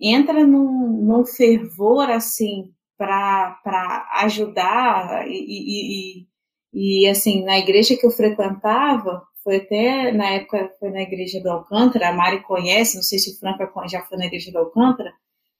entra 0.00 0.46
num, 0.46 1.02
num 1.02 1.24
fervor 1.24 2.10
assim 2.10 2.72
para 2.98 4.08
ajudar 4.22 5.26
e, 5.28 5.34
e, 5.34 6.26
e, 6.72 7.02
e, 7.04 7.08
assim 7.08 7.44
na 7.44 7.58
igreja 7.58 7.96
que 7.96 8.06
eu 8.06 8.10
frequentava 8.10 9.22
foi 9.46 9.56
até 9.58 10.10
na 10.10 10.30
época 10.30 10.72
foi 10.80 10.90
na 10.90 11.02
igreja 11.02 11.40
do 11.40 11.48
Alcântara 11.48 12.08
a 12.08 12.12
Mari 12.12 12.42
conhece 12.42 12.96
não 12.96 13.02
sei 13.02 13.20
se 13.20 13.30
o 13.30 13.38
Franca 13.38 13.70
já 13.88 14.02
foi 14.02 14.18
na 14.18 14.26
igreja 14.26 14.50
do 14.50 14.58
Alcântara 14.58 15.12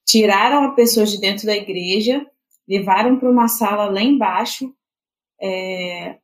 tiraram 0.04 0.64
a 0.64 0.72
pessoa 0.72 1.06
de 1.06 1.20
dentro 1.20 1.46
da 1.46 1.54
igreja 1.54 2.26
levaram 2.68 3.18
para 3.18 3.30
uma 3.30 3.46
sala 3.46 3.86
lá 3.90 4.02
embaixo 4.02 4.74
é, 5.40 6.18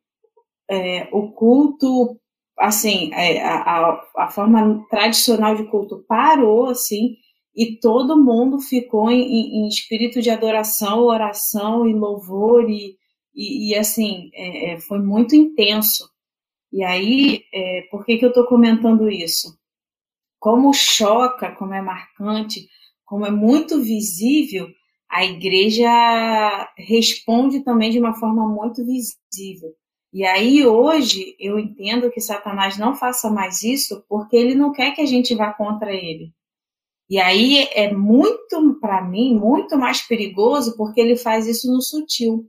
é, 0.72 1.08
o 1.12 1.32
culto, 1.32 2.18
assim, 2.58 3.12
é, 3.12 3.42
a, 3.42 4.00
a, 4.16 4.28
forma 4.30 4.84
tradicional 4.88 5.54
de 5.54 5.64
culto 5.64 6.04
parou, 6.08 6.66
assim, 6.66 7.16
e 7.54 7.78
todo 7.78 8.22
mundo 8.22 8.58
ficou 8.58 9.10
em, 9.10 9.64
em 9.64 9.68
espírito 9.68 10.22
de 10.22 10.30
adoração, 10.30 11.00
oração 11.00 11.86
e 11.86 11.92
louvor, 11.92 12.68
e, 12.70 12.96
e, 13.34 13.70
e 13.70 13.74
assim, 13.74 14.30
é, 14.34 14.74
é 14.74 14.80
foi 14.80 14.98
muito 15.00 15.36
intenso. 15.36 16.08
E 16.72 16.82
aí, 16.82 17.44
é, 17.52 17.82
por 17.90 18.04
que, 18.04 18.16
que 18.16 18.24
eu 18.24 18.30
estou 18.30 18.46
comentando 18.46 19.10
isso? 19.10 19.58
Como 20.40 20.72
choca, 20.72 21.54
como 21.54 21.74
é 21.74 21.82
marcante, 21.82 22.66
como 23.04 23.26
é 23.26 23.30
muito 23.30 23.80
visível, 23.82 24.68
a 25.10 25.24
igreja 25.24 25.90
responde 26.78 27.62
também 27.62 27.90
de 27.90 27.98
uma 27.98 28.14
forma 28.14 28.48
muito 28.48 28.82
visível. 28.84 29.74
E 30.12 30.24
aí 30.24 30.66
hoje 30.66 31.36
eu 31.38 31.58
entendo 31.58 32.10
que 32.10 32.20
Satanás 32.20 32.78
não 32.78 32.94
faça 32.94 33.30
mais 33.30 33.62
isso 33.62 34.04
porque 34.08 34.36
ele 34.36 34.54
não 34.54 34.72
quer 34.72 34.94
que 34.94 35.02
a 35.02 35.06
gente 35.06 35.34
vá 35.34 35.52
contra 35.52 35.92
ele. 35.92 36.32
E 37.08 37.18
aí 37.18 37.68
é 37.72 37.92
muito, 37.92 38.78
para 38.80 39.02
mim, 39.02 39.34
muito 39.38 39.76
mais 39.76 40.00
perigoso 40.00 40.76
porque 40.78 40.98
ele 40.98 41.16
faz 41.16 41.46
isso 41.46 41.70
no 41.70 41.82
sutil. 41.82 42.48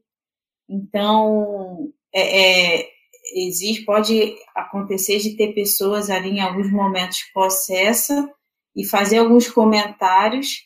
Então, 0.69 1.91
é, 2.13 2.79
é, 2.79 2.89
existe, 3.33 3.85
pode 3.85 4.35
acontecer 4.55 5.19
de 5.19 5.35
ter 5.35 5.53
pessoas 5.53 6.09
ali 6.09 6.29
em 6.29 6.41
alguns 6.41 6.71
momentos 6.71 7.23
possessa 7.33 8.29
e 8.75 8.85
fazer 8.85 9.17
alguns 9.17 9.49
comentários 9.49 10.65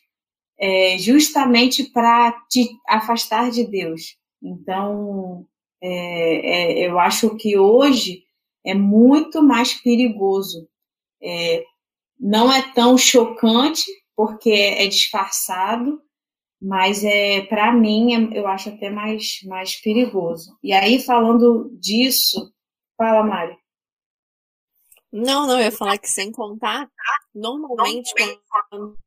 é, 0.58 0.98
justamente 0.98 1.84
para 1.84 2.32
te 2.50 2.68
afastar 2.86 3.50
de 3.50 3.64
Deus. 3.64 4.16
Então, 4.42 5.46
é, 5.80 6.82
é, 6.82 6.88
eu 6.88 6.98
acho 6.98 7.36
que 7.36 7.56
hoje 7.56 8.24
é 8.64 8.74
muito 8.74 9.42
mais 9.42 9.74
perigoso. 9.74 10.68
É, 11.22 11.64
não 12.18 12.52
é 12.52 12.72
tão 12.72 12.98
chocante, 12.98 13.84
porque 14.16 14.50
é 14.50 14.86
disfarçado, 14.88 16.00
mas 16.60 17.04
é 17.04 17.42
para 17.42 17.72
mim 17.72 18.14
é, 18.14 18.38
eu 18.38 18.46
acho 18.48 18.68
até 18.68 18.90
mais, 18.90 19.38
mais 19.44 19.80
perigoso. 19.80 20.56
E 20.62 20.72
aí, 20.72 21.00
falando 21.00 21.70
disso, 21.80 22.52
fala, 22.98 23.22
Mari. 23.24 23.56
Não, 25.10 25.46
não, 25.46 25.58
eu 25.58 25.64
ia 25.64 25.72
falar 25.72 25.96
que 25.96 26.08
sem 26.10 26.30
contar, 26.30 26.90
normalmente 27.34 28.12
quando 28.70 28.98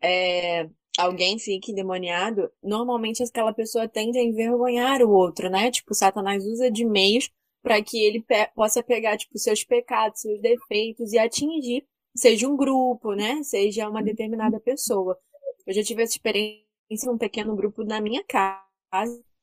é, 0.00 0.68
alguém 0.96 1.38
fica 1.38 1.72
endemoniado, 1.72 2.52
normalmente 2.62 3.22
aquela 3.22 3.52
pessoa 3.52 3.88
tende 3.88 4.18
a 4.18 4.22
envergonhar 4.22 5.02
o 5.02 5.10
outro, 5.10 5.50
né? 5.50 5.70
Tipo, 5.72 5.92
Satanás 5.94 6.44
usa 6.46 6.70
de 6.70 6.84
meios 6.84 7.28
para 7.62 7.82
que 7.82 7.98
ele 7.98 8.22
pe 8.22 8.46
possa 8.54 8.82
pegar, 8.82 9.16
tipo, 9.16 9.36
seus 9.38 9.64
pecados, 9.64 10.20
seus 10.20 10.40
defeitos 10.40 11.12
e 11.12 11.18
atingir, 11.18 11.84
seja 12.16 12.48
um 12.48 12.56
grupo, 12.56 13.14
né? 13.14 13.42
Seja 13.42 13.88
uma 13.88 14.02
determinada 14.02 14.60
pessoa. 14.60 15.18
Eu 15.66 15.74
já 15.74 15.82
tive 15.82 16.02
essa 16.02 16.12
experiência 16.12 16.64
em 16.92 17.10
um 17.10 17.18
pequeno 17.18 17.56
grupo 17.56 17.84
na 17.84 18.00
minha 18.00 18.24
casa, 18.24 18.64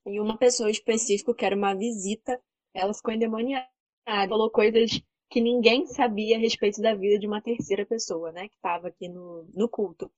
e 0.06 0.20
uma 0.20 0.38
pessoa 0.38 0.70
específica, 0.72 1.34
que 1.34 1.46
era 1.46 1.56
uma 1.56 1.76
visita, 1.76 2.40
ela 2.74 2.94
ficou 2.94 3.14
endemoniada, 3.14 3.68
falou 4.08 4.50
coisas 4.50 5.02
que 5.30 5.42
ninguém 5.42 5.86
sabia 5.86 6.38
a 6.38 6.40
respeito 6.40 6.82
da 6.82 6.96
vida 6.96 7.20
de 7.20 7.28
uma 7.28 7.42
terceira 7.42 7.86
pessoa, 7.86 8.32
né? 8.32 8.48
Que 8.48 8.56
estava 8.56 8.88
aqui 8.88 9.10
no, 9.10 9.48
no 9.54 9.68
culto. 9.68 10.12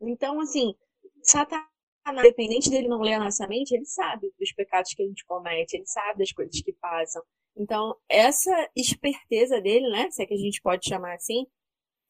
Então, 0.00 0.40
assim, 0.40 0.74
Satanás, 1.22 1.68
independente 2.08 2.70
dele 2.70 2.88
não 2.88 3.00
ler 3.00 3.14
a 3.14 3.24
nossa 3.24 3.46
mente, 3.46 3.72
ele 3.72 3.84
sabe 3.84 4.32
dos 4.38 4.52
pecados 4.52 4.92
que 4.94 5.02
a 5.02 5.06
gente 5.06 5.24
comete, 5.24 5.76
ele 5.76 5.86
sabe 5.86 6.18
das 6.18 6.32
coisas 6.32 6.60
que 6.60 6.72
passam. 6.72 7.22
Então, 7.56 7.96
essa 8.08 8.70
esperteza 8.76 9.60
dele, 9.60 9.88
né, 9.90 10.10
se 10.10 10.22
é 10.22 10.26
que 10.26 10.34
a 10.34 10.38
gente 10.38 10.60
pode 10.60 10.88
chamar 10.88 11.14
assim, 11.14 11.46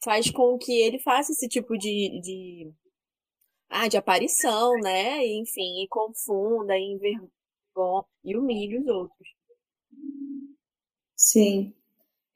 faz 0.02 0.30
com 0.30 0.58
que 0.58 0.72
ele 0.72 0.98
faça 1.00 1.32
esse 1.32 1.48
tipo 1.48 1.76
de, 1.76 2.20
de, 2.22 2.72
ah, 3.68 3.88
de 3.88 3.96
aparição, 3.96 4.74
né, 4.80 5.24
enfim, 5.26 5.82
e 5.82 5.88
confunda, 5.88 6.76
e 6.78 6.92
envergonha 6.92 8.04
e 8.24 8.36
humilhe 8.36 8.78
os 8.78 8.86
outros. 8.86 9.33
Sim. 11.24 11.72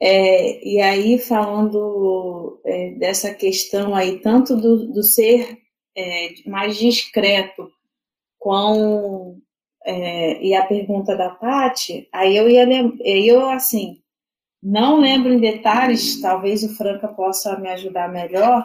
É, 0.00 0.66
e 0.66 0.80
aí, 0.80 1.18
falando 1.18 2.60
é, 2.64 2.92
dessa 2.92 3.34
questão 3.34 3.94
aí, 3.94 4.20
tanto 4.20 4.56
do, 4.56 4.92
do 4.92 5.02
ser 5.02 5.58
é, 5.96 6.34
mais 6.46 6.78
discreto, 6.78 7.70
quão. 8.38 9.40
É, 9.84 10.42
e 10.44 10.54
a 10.54 10.66
pergunta 10.66 11.16
da 11.16 11.30
Pati, 11.30 12.08
aí 12.12 12.36
eu 12.36 12.48
ia 12.50 12.66
eu 13.04 13.48
assim, 13.50 14.02
não 14.62 15.00
lembro 15.00 15.32
em 15.32 15.40
detalhes, 15.40 16.20
talvez 16.20 16.62
o 16.64 16.76
Franca 16.76 17.08
possa 17.08 17.58
me 17.58 17.68
ajudar 17.70 18.10
melhor. 18.12 18.64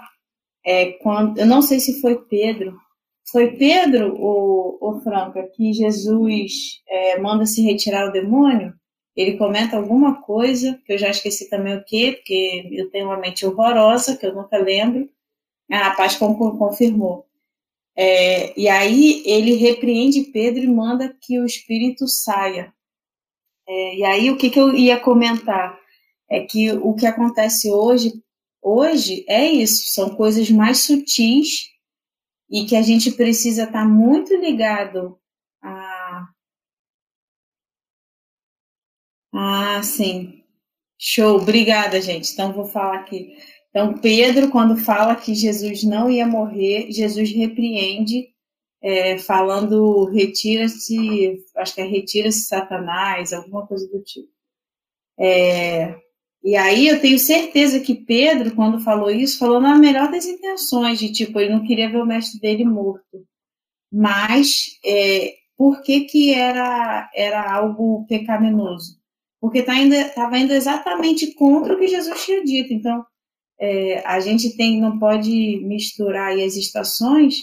É, 0.65 0.93
quando, 1.03 1.39
eu 1.39 1.45
não 1.47 1.61
sei 1.61 1.79
se 1.79 2.01
foi 2.01 2.17
Pedro. 2.25 2.77
Foi 3.31 3.57
Pedro, 3.57 4.15
o, 4.19 4.77
o 4.81 5.01
Franca, 5.01 5.43
que 5.55 5.73
Jesus 5.73 6.81
é, 6.87 7.19
manda 7.19 7.45
se 7.45 7.61
retirar 7.63 8.09
o 8.09 8.11
demônio? 8.13 8.73
Ele 9.15 9.37
comenta 9.37 9.77
alguma 9.77 10.21
coisa, 10.21 10.79
que 10.85 10.93
eu 10.93 10.97
já 10.97 11.09
esqueci 11.09 11.49
também 11.49 11.75
o 11.75 11.83
que, 11.83 12.13
porque 12.13 12.69
eu 12.71 12.89
tenho 12.89 13.05
uma 13.05 13.17
mente 13.17 13.45
horrorosa, 13.45 14.17
que 14.17 14.25
eu 14.25 14.33
nunca 14.33 14.57
lembro. 14.57 15.07
A 15.71 15.89
rapaz 15.89 16.15
confirmou. 16.15 17.25
É, 17.95 18.59
e 18.59 18.67
aí 18.67 19.21
ele 19.25 19.55
repreende 19.55 20.21
Pedro 20.31 20.63
e 20.63 20.67
manda 20.67 21.15
que 21.21 21.39
o 21.39 21.45
espírito 21.45 22.07
saia. 22.07 22.73
É, 23.67 23.95
e 23.97 24.03
aí 24.03 24.31
o 24.31 24.37
que, 24.37 24.49
que 24.49 24.59
eu 24.59 24.75
ia 24.75 24.99
comentar? 24.99 25.79
É 26.29 26.41
que 26.41 26.71
o 26.71 26.95
que 26.95 27.05
acontece 27.05 27.71
hoje, 27.71 28.13
hoje 28.61 29.23
é 29.27 29.45
isso, 29.45 29.93
são 29.93 30.15
coisas 30.15 30.49
mais 30.49 30.79
sutis 30.79 31.69
e 32.49 32.65
que 32.65 32.75
a 32.75 32.81
gente 32.81 33.11
precisa 33.11 33.63
estar 33.63 33.87
muito 33.87 34.35
ligado 34.35 35.19
Ah, 39.33 39.81
sim. 39.83 40.43
Show, 40.99 41.37
obrigada, 41.37 41.99
gente. 42.01 42.31
Então, 42.33 42.53
vou 42.53 42.65
falar 42.65 42.99
aqui. 42.99 43.35
Então, 43.69 43.95
Pedro, 43.97 44.49
quando 44.51 44.77
fala 44.77 45.15
que 45.15 45.33
Jesus 45.35 45.83
não 45.83 46.09
ia 46.09 46.27
morrer, 46.27 46.91
Jesus 46.91 47.31
repreende, 47.31 48.29
é, 48.81 49.17
falando 49.17 50.05
retira-se, 50.05 51.43
acho 51.57 51.75
que 51.75 51.81
é 51.81 51.85
retira-se 51.85 52.41
Satanás, 52.47 53.33
alguma 53.33 53.65
coisa 53.67 53.87
do 53.89 54.01
tipo. 54.03 54.29
É, 55.19 55.95
e 56.43 56.55
aí 56.55 56.87
eu 56.87 57.01
tenho 57.01 57.17
certeza 57.19 57.79
que 57.79 57.95
Pedro, 57.95 58.55
quando 58.55 58.79
falou 58.81 59.09
isso, 59.09 59.39
falou 59.39 59.61
na 59.61 59.77
melhor 59.77 60.11
das 60.11 60.25
intenções, 60.25 60.99
de 60.99 61.11
tipo, 61.11 61.39
ele 61.39 61.53
não 61.53 61.65
queria 61.65 61.89
ver 61.89 62.01
o 62.01 62.05
mestre 62.05 62.39
dele 62.39 62.65
morto. 62.65 63.25
Mas 63.91 64.79
é, 64.85 65.33
por 65.57 65.81
que, 65.81 66.01
que 66.01 66.33
era, 66.33 67.09
era 67.15 67.51
algo 67.53 68.05
pecaminoso? 68.07 69.02
Porque 69.43 69.61
tá 69.61 69.77
estava 69.77 70.37
indo 70.37 70.53
exatamente 70.53 71.33
contra 71.33 71.73
o 71.73 71.77
que 71.77 71.89
Jesus 71.89 72.23
tinha 72.23 72.41
dito. 72.45 72.73
Então, 72.73 73.05
é, 73.59 74.01
a 74.07 74.17
gente 74.21 74.55
tem, 74.55 74.79
não 74.79 74.97
pode 74.97 75.59
misturar 75.65 76.31
as 76.31 76.55
estações 76.55 77.41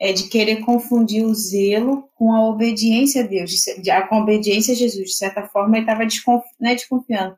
é, 0.00 0.12
de 0.12 0.28
querer 0.28 0.60
confundir 0.60 1.24
o 1.24 1.34
zelo 1.34 2.08
com 2.14 2.32
a 2.32 2.48
obediência 2.48 3.24
a 3.24 3.26
Deus, 3.26 3.50
de, 3.50 3.82
de, 3.82 4.06
com 4.06 4.14
a 4.14 4.22
obediência 4.22 4.72
a 4.72 4.76
Jesus. 4.76 5.04
De 5.04 5.16
certa 5.16 5.44
forma, 5.48 5.78
ele 5.78 5.82
estava 5.84 6.06
desconf, 6.06 6.44
é 6.62 6.76
desconfiando, 6.76 7.36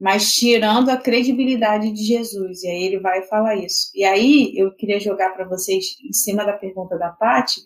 mas 0.00 0.32
tirando 0.32 0.90
a 0.90 0.96
credibilidade 0.96 1.90
de 1.90 2.04
Jesus. 2.04 2.62
E 2.62 2.68
aí 2.68 2.84
ele 2.84 3.00
vai 3.00 3.22
falar 3.22 3.56
isso. 3.56 3.90
E 3.92 4.04
aí 4.04 4.52
eu 4.54 4.72
queria 4.76 5.00
jogar 5.00 5.30
para 5.30 5.48
vocês, 5.48 5.96
em 6.00 6.12
cima 6.12 6.44
da 6.44 6.52
pergunta 6.52 6.96
da 6.96 7.10
Paty, 7.10 7.60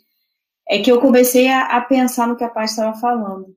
é 0.67 0.79
que 0.79 0.91
eu 0.91 1.03
comecei 1.03 1.49
a, 1.49 1.67
a 1.77 1.83
pensar 1.83 2.27
no 2.27 2.35
que 2.35 2.45
a 2.45 2.49
Paty 2.49 2.71
estava 2.71 2.99
falando. 2.99 3.55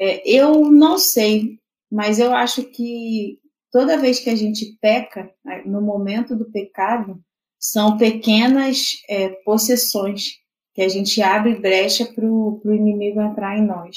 É, 0.00 0.28
eu 0.28 0.70
não 0.70 0.98
sei, 0.98 1.58
mas 1.90 2.18
eu 2.18 2.32
acho 2.34 2.64
que 2.64 3.38
toda 3.70 3.98
vez 3.98 4.20
que 4.20 4.30
a 4.30 4.36
gente 4.36 4.76
peca, 4.80 5.32
né, 5.44 5.62
no 5.66 5.80
momento 5.80 6.36
do 6.36 6.50
pecado, 6.50 7.20
são 7.58 7.96
pequenas 7.96 9.02
é, 9.08 9.30
possessões 9.44 10.38
que 10.74 10.82
a 10.82 10.88
gente 10.88 11.20
abre 11.20 11.56
brecha 11.56 12.06
para 12.06 12.24
o 12.24 12.60
inimigo 12.66 13.20
entrar 13.20 13.58
em 13.58 13.66
nós. 13.66 13.96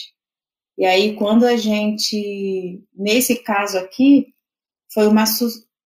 E 0.78 0.86
aí, 0.86 1.16
quando 1.16 1.46
a 1.46 1.56
gente, 1.56 2.84
nesse 2.92 3.36
caso 3.36 3.78
aqui, 3.78 4.34
foi 4.92 5.08
uma, 5.08 5.26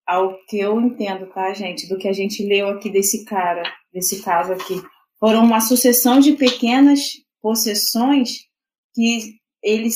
ao 0.06 0.38
que 0.46 0.58
eu 0.58 0.80
entendo, 0.80 1.26
tá, 1.32 1.52
gente, 1.52 1.88
do 1.88 1.98
que 1.98 2.06
a 2.06 2.12
gente 2.12 2.44
leu 2.44 2.68
aqui 2.68 2.90
desse 2.90 3.24
cara, 3.24 3.64
desse 3.92 4.22
caso 4.22 4.52
aqui, 4.52 4.80
foram 5.18 5.42
uma 5.44 5.60
sucessão 5.60 6.20
de 6.20 6.34
pequenas 6.34 7.00
possessões 7.42 8.46
que 8.94 9.34
ele 9.64 9.88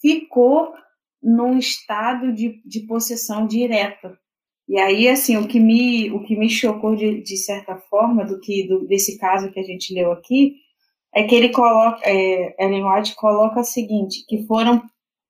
ficou 0.00 0.74
num 1.22 1.58
estado 1.58 2.32
de, 2.32 2.60
de 2.64 2.80
possessão 2.80 3.46
direta. 3.46 4.16
E 4.68 4.78
aí, 4.78 5.08
assim, 5.08 5.36
o 5.36 5.48
que 5.48 5.58
me, 5.58 6.10
o 6.10 6.22
que 6.22 6.36
me 6.36 6.48
chocou 6.48 6.94
de, 6.94 7.22
de 7.22 7.36
certa 7.38 7.76
forma 7.76 8.24
do 8.24 8.38
que 8.40 8.68
do, 8.68 8.86
desse 8.86 9.18
caso 9.18 9.50
que 9.50 9.58
a 9.58 9.62
gente 9.62 9.94
leu 9.94 10.12
aqui 10.12 10.56
é 11.14 11.22
que 11.22 11.34
ele 11.34 11.48
coloca, 11.50 12.00
é, 12.04 12.54
Ellen 12.62 12.84
White 12.84 13.14
coloca 13.14 13.60
o 13.60 13.64
seguinte, 13.64 14.24
que 14.28 14.46
foram 14.46 14.82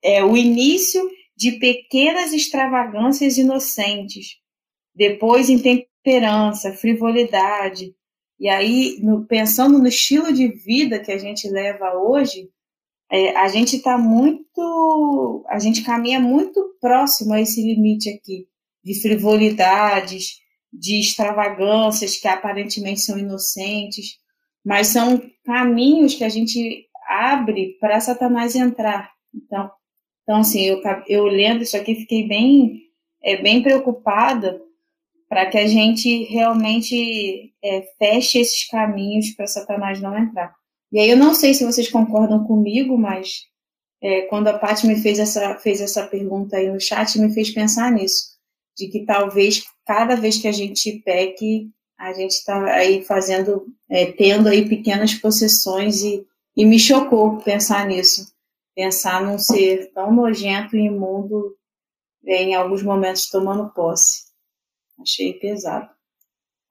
é, 0.03 0.25
o 0.25 0.37
início 0.37 1.09
de 1.37 1.53
pequenas 1.53 2.33
extravagâncias 2.33 3.37
inocentes, 3.39 4.39
depois 4.95 5.51
intemperança, 5.51 6.73
frivolidade. 6.73 7.95
E 8.39 8.49
aí, 8.49 8.99
no, 9.01 9.27
pensando 9.27 9.79
no 9.79 9.87
estilo 9.87 10.33
de 10.33 10.49
vida 10.49 11.01
que 11.01 11.13
a 11.13 11.19
gente 11.19 11.49
leva 11.49 11.95
hoje, 11.95 12.49
é, 13.15 13.37
a 13.37 13.47
gente 13.47 13.77
está 13.77 13.97
muito, 13.97 15.47
a 15.49 15.61
gente 15.61 15.85
caminha 15.85 16.19
muito 16.19 16.77
próximo 16.81 17.33
a 17.33 17.41
esse 17.41 17.63
limite 17.63 18.11
aqui 18.11 18.49
de 18.83 19.01
frivolidades, 19.01 20.41
de 20.73 20.99
extravagâncias 20.99 22.17
que 22.17 22.27
aparentemente 22.27 23.03
são 23.03 23.17
inocentes, 23.17 24.19
mas 24.65 24.89
são 24.89 25.23
caminhos 25.45 26.17
que 26.17 26.25
a 26.25 26.29
gente 26.29 26.89
abre 27.09 27.77
para 27.81 28.01
Satanás 28.01 28.57
entrar. 28.57 29.13
Então, 29.33 29.71
então 30.25 30.39
assim, 30.39 30.63
eu, 30.63 30.83
eu 31.07 31.29
isso 31.63 31.77
aqui 31.77 31.95
fiquei 31.95 32.27
bem, 32.27 32.81
é, 33.23 33.41
bem 33.41 33.63
preocupada 33.63 34.61
para 35.29 35.47
que 35.47 35.59
a 35.59 35.69
gente 35.69 36.25
realmente 36.25 37.55
é, 37.63 37.83
feche 37.97 38.41
esses 38.41 38.69
caminhos 38.69 39.31
para 39.31 39.47
Satanás 39.47 40.01
não 40.01 40.19
entrar. 40.19 40.53
E 40.95 41.01
aí 41.01 41.11
eu 41.11 41.17
não 41.17 41.35
sei 41.35 41.53
se 41.53 41.65
vocês 41.65 41.91
concordam 41.91 42.45
comigo, 42.45 42.97
mas 42.97 43.49
é, 44.01 44.23
quando 44.29 44.47
a 44.47 44.57
Paty 44.57 44.87
me 44.87 44.95
fez 44.95 45.19
essa, 45.19 45.57
fez 45.57 45.81
essa 45.81 46.07
pergunta 46.07 46.57
aí 46.57 46.71
no 46.71 46.81
chat, 46.81 47.19
me 47.19 47.35
fez 47.35 47.51
pensar 47.51 47.91
nisso, 47.91 48.39
de 48.77 48.87
que 48.87 49.05
talvez 49.05 49.65
cada 49.85 50.15
vez 50.15 50.39
que 50.39 50.47
a 50.47 50.53
gente 50.53 51.03
peque, 51.05 51.69
a 51.99 52.13
gente 52.13 52.31
está 52.31 52.65
aí 52.67 53.05
fazendo, 53.05 53.67
é, 53.91 54.13
tendo 54.13 54.49
aí 54.49 54.69
pequenas 54.69 55.15
possessões 55.15 56.05
e, 56.05 56.25
e 56.57 56.65
me 56.65 56.79
chocou 56.79 57.39
pensar 57.39 57.89
nisso, 57.89 58.33
pensar 58.73 59.21
num 59.21 59.37
ser 59.37 59.91
tão 59.93 60.15
nojento 60.15 60.77
e 60.77 60.87
imundo 60.87 61.57
em 62.25 62.55
alguns 62.55 62.85
momentos 62.85 63.27
tomando 63.27 63.69
posse. 63.75 64.27
Achei 65.01 65.33
pesado. 65.33 65.91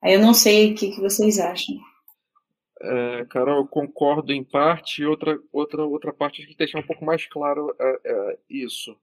Aí 0.02 0.14
eu 0.14 0.20
não 0.20 0.32
sei 0.32 0.72
o 0.72 0.74
que, 0.74 0.92
que 0.92 1.00
vocês 1.02 1.38
acham. 1.38 1.76
É, 2.80 3.24
Carol, 3.26 3.66
concordo 3.68 4.32
em 4.32 4.42
parte, 4.42 5.04
outra, 5.04 5.40
outra, 5.52 5.84
outra 5.84 6.12
parte 6.12 6.42
tem 6.42 6.50
que 6.50 6.56
deixar 6.56 6.80
um 6.80 6.86
pouco 6.86 7.04
mais 7.04 7.26
claro 7.26 7.74
é, 7.80 8.00
é, 8.04 8.38
isso. 8.50 8.96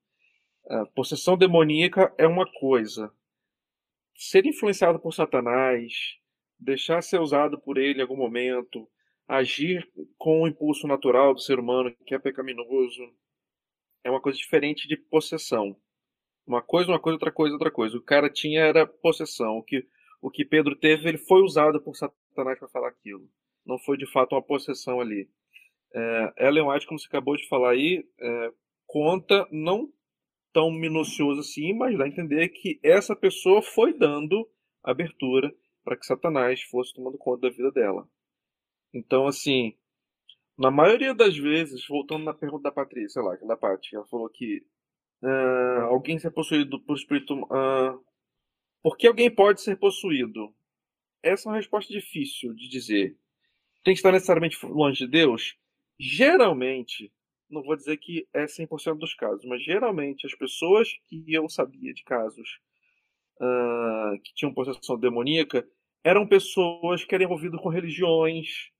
A 0.69 0.85
possessão 0.87 1.37
demoníaca 1.37 2.13
é 2.17 2.27
uma 2.27 2.45
coisa. 2.59 3.11
Ser 4.15 4.45
influenciado 4.45 4.99
por 4.99 5.13
Satanás, 5.13 5.93
deixar 6.59 7.01
ser 7.01 7.19
usado 7.19 7.59
por 7.59 7.77
ele 7.77 7.99
em 7.99 8.01
algum 8.01 8.17
momento, 8.17 8.87
agir 9.27 9.89
com 10.17 10.41
o 10.41 10.47
impulso 10.47 10.85
natural 10.87 11.33
do 11.33 11.41
ser 11.41 11.57
humano, 11.59 11.95
que 12.05 12.13
é 12.13 12.19
pecaminoso, 12.19 13.01
é 14.03 14.11
uma 14.11 14.21
coisa 14.21 14.37
diferente 14.37 14.87
de 14.87 14.97
possessão. 14.97 15.75
Uma 16.45 16.61
coisa, 16.61 16.91
uma 16.91 16.99
coisa, 16.99 17.15
outra 17.15 17.31
coisa, 17.31 17.53
outra 17.53 17.71
coisa. 17.71 17.97
O 17.97 18.01
cara 18.01 18.29
tinha 18.29 18.61
era 18.61 18.85
possessão. 18.85 19.57
O 19.57 19.63
que, 19.63 19.87
o 20.21 20.29
que 20.29 20.45
Pedro 20.45 20.75
teve, 20.75 21.07
ele 21.07 21.17
foi 21.17 21.41
usado 21.41 21.81
por 21.81 21.95
Satanás 21.95 22.59
para 22.59 22.67
falar 22.67 22.89
aquilo 22.89 23.29
não 23.65 23.77
foi 23.79 23.97
de 23.97 24.05
fato 24.11 24.33
uma 24.33 24.41
possessão 24.41 24.99
ali. 24.99 25.29
É, 25.93 26.47
Ellen 26.47 26.67
White, 26.67 26.87
como 26.87 26.99
você 26.99 27.07
acabou 27.07 27.35
de 27.35 27.47
falar 27.47 27.71
aí, 27.71 28.05
é, 28.19 28.51
conta 28.87 29.47
não 29.51 29.91
tão 30.53 30.71
minucioso 30.71 31.41
assim, 31.41 31.73
mas 31.73 31.97
dá 31.97 32.05
a 32.05 32.07
entender 32.07 32.49
que 32.49 32.79
essa 32.83 33.15
pessoa 33.15 33.61
foi 33.61 33.93
dando 33.93 34.49
abertura 34.83 35.53
para 35.83 35.97
que 35.97 36.05
Satanás 36.05 36.61
fosse 36.63 36.93
tomando 36.93 37.17
conta 37.17 37.49
da 37.49 37.55
vida 37.55 37.71
dela. 37.71 38.07
Então, 38.93 39.25
assim, 39.25 39.75
na 40.57 40.69
maioria 40.69 41.15
das 41.15 41.37
vezes, 41.37 41.85
voltando 41.87 42.25
na 42.25 42.33
pergunta 42.33 42.63
da 42.63 42.71
Patrícia, 42.71 43.21
lá, 43.21 43.35
da 43.35 43.57
Paty, 43.57 43.95
ela 43.95 44.05
falou 44.05 44.29
que 44.29 44.63
uh, 45.23 45.85
alguém 45.85 46.19
ser 46.19 46.31
possuído 46.31 46.79
por 46.81 46.95
espírito. 46.95 47.33
Uh, 47.33 48.03
por 48.81 48.97
que 48.97 49.07
alguém 49.07 49.33
pode 49.33 49.61
ser 49.61 49.77
possuído? 49.77 50.53
Essa 51.23 51.47
é 51.47 51.51
uma 51.51 51.57
resposta 51.57 51.91
difícil 51.91 52.53
de 52.53 52.67
dizer 52.67 53.17
tem 53.83 53.93
que 53.93 53.99
estar 53.99 54.11
necessariamente 54.11 54.63
longe 54.65 55.05
de 55.05 55.07
Deus? 55.07 55.55
Geralmente, 55.99 57.11
não 57.49 57.63
vou 57.63 57.75
dizer 57.75 57.97
que 57.97 58.27
é 58.33 58.45
100% 58.45 58.97
dos 58.97 59.13
casos, 59.13 59.43
mas 59.45 59.63
geralmente 59.63 60.25
as 60.25 60.35
pessoas 60.35 60.89
que 61.07 61.23
eu 61.27 61.47
sabia 61.49 61.93
de 61.93 62.03
casos 62.03 62.59
uh, 63.39 64.19
que 64.23 64.33
tinham 64.33 64.53
possessão 64.53 64.97
demoníaca 64.97 65.67
eram 66.03 66.27
pessoas 66.27 67.03
que 67.03 67.13
eram 67.13 67.25
envolvidas 67.25 67.61
com 67.61 67.69
religiões 67.69 68.71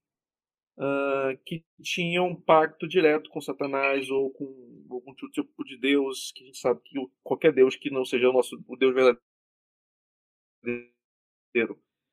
uh, 0.78 1.38
que 1.46 1.64
tinham 1.82 2.28
um 2.30 2.36
pacto 2.36 2.88
direto 2.88 3.30
com 3.30 3.42
Satanás 3.42 4.10
ou 4.10 4.32
com 4.32 4.46
algum 4.90 5.14
tipo 5.14 5.64
de 5.64 5.78
Deus, 5.78 6.32
que 6.34 6.44
a 6.44 6.46
gente 6.48 6.58
sabe 6.58 6.82
que 6.84 6.96
qualquer 7.24 7.54
Deus 7.54 7.76
que 7.76 7.92
não 7.92 8.04
seja 8.06 8.30
o 8.30 8.34
nosso 8.34 8.64
o 8.68 8.76
Deus 8.76 8.94
verdadeiro 8.94 9.22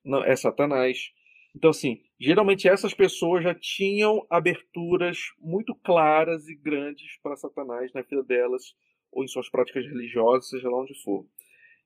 não, 0.05 0.24
é 0.24 0.35
Satanás. 0.37 1.12
Então, 1.54 1.70
assim, 1.70 2.00
geralmente 2.20 2.68
essas 2.68 2.94
pessoas 2.94 3.42
já 3.42 3.54
tinham 3.54 4.26
aberturas 4.30 5.18
muito 5.40 5.74
claras 5.74 6.48
e 6.48 6.54
grandes 6.54 7.18
para 7.22 7.37
Satanás 7.37 7.92
na 7.92 8.02
vida 8.02 8.22
delas 8.22 8.74
ou 9.11 9.24
em 9.24 9.28
suas 9.28 9.48
práticas 9.48 9.84
religiosas, 9.87 10.48
seja 10.48 10.68
lá 10.68 10.80
onde 10.80 10.94
for. 11.02 11.26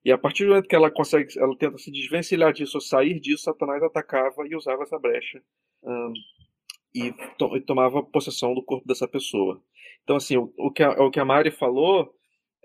E 0.05 0.11
a 0.11 0.19
partir 0.19 0.45
do 0.45 0.51
momento 0.51 0.69
que 0.69 0.75
ela 0.75 0.91
consegue, 0.91 1.39
ela 1.39 1.57
tenta 1.57 1.79
se 1.79 1.91
desvencilhar 1.91 2.53
disso 2.53 2.77
ou 2.77 2.81
sair 2.81 3.21
disso, 3.21 3.45
Satanás 3.45 3.83
atacava 3.83 4.47
e 4.49 4.57
usava 4.57 4.83
essa 4.83 4.99
brecha 4.99 5.41
um, 5.83 6.13
e, 6.95 7.13
to, 7.39 7.57
e, 7.57 7.61
tomava 7.61 8.03
possessão 8.03 8.53
do 8.53 8.65
corpo 8.65 8.87
dessa 8.87 9.07
pessoa. 9.07 9.63
Então, 10.03 10.17
assim, 10.17 10.37
o, 10.37 10.53
o, 10.59 10.73
que, 10.73 10.83
a, 10.83 10.91
o 10.91 11.11
que 11.11 11.21
a 11.21 11.25
Mari 11.25 11.53
falou 11.53 12.13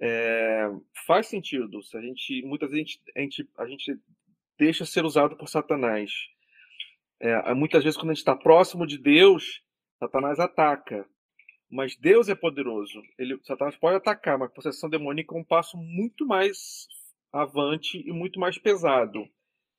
é, 0.02 0.68
faz 1.06 1.28
sentido. 1.28 1.82
Se 1.84 1.96
a 1.96 2.02
gente, 2.02 2.42
muitas 2.44 2.72
vezes 2.72 3.00
a 3.16 3.20
gente, 3.20 3.50
a 3.58 3.66
gente 3.68 4.00
deixa 4.58 4.86
ser 4.86 5.06
usado 5.06 5.38
por 5.38 5.48
Satanás 5.48 6.12
é, 7.20 7.54
muitas 7.54 7.84
vezes, 7.84 7.98
quando 7.98 8.12
a 8.12 8.14
gente 8.14 8.20
está 8.22 8.36
próximo 8.36 8.86
de 8.86 8.98
Deus, 8.98 9.62
Satanás 10.00 10.40
ataca. 10.40 11.08
Mas 11.70 11.98
Deus 11.98 12.30
é 12.30 12.36
poderoso. 12.36 13.02
Ele, 13.18 13.38
Satanás 13.44 13.76
pode 13.76 13.98
atacar, 13.98 14.38
mas 14.38 14.50
a 14.50 14.54
possessão 14.54 14.90
demoníaca 14.90 15.36
é 15.36 15.40
um 15.40 15.44
passo 15.44 15.78
muito 15.78 16.26
mais 16.26 16.88
avante 17.32 18.02
e 18.08 18.12
muito 18.12 18.40
mais 18.40 18.58
pesado. 18.58 19.28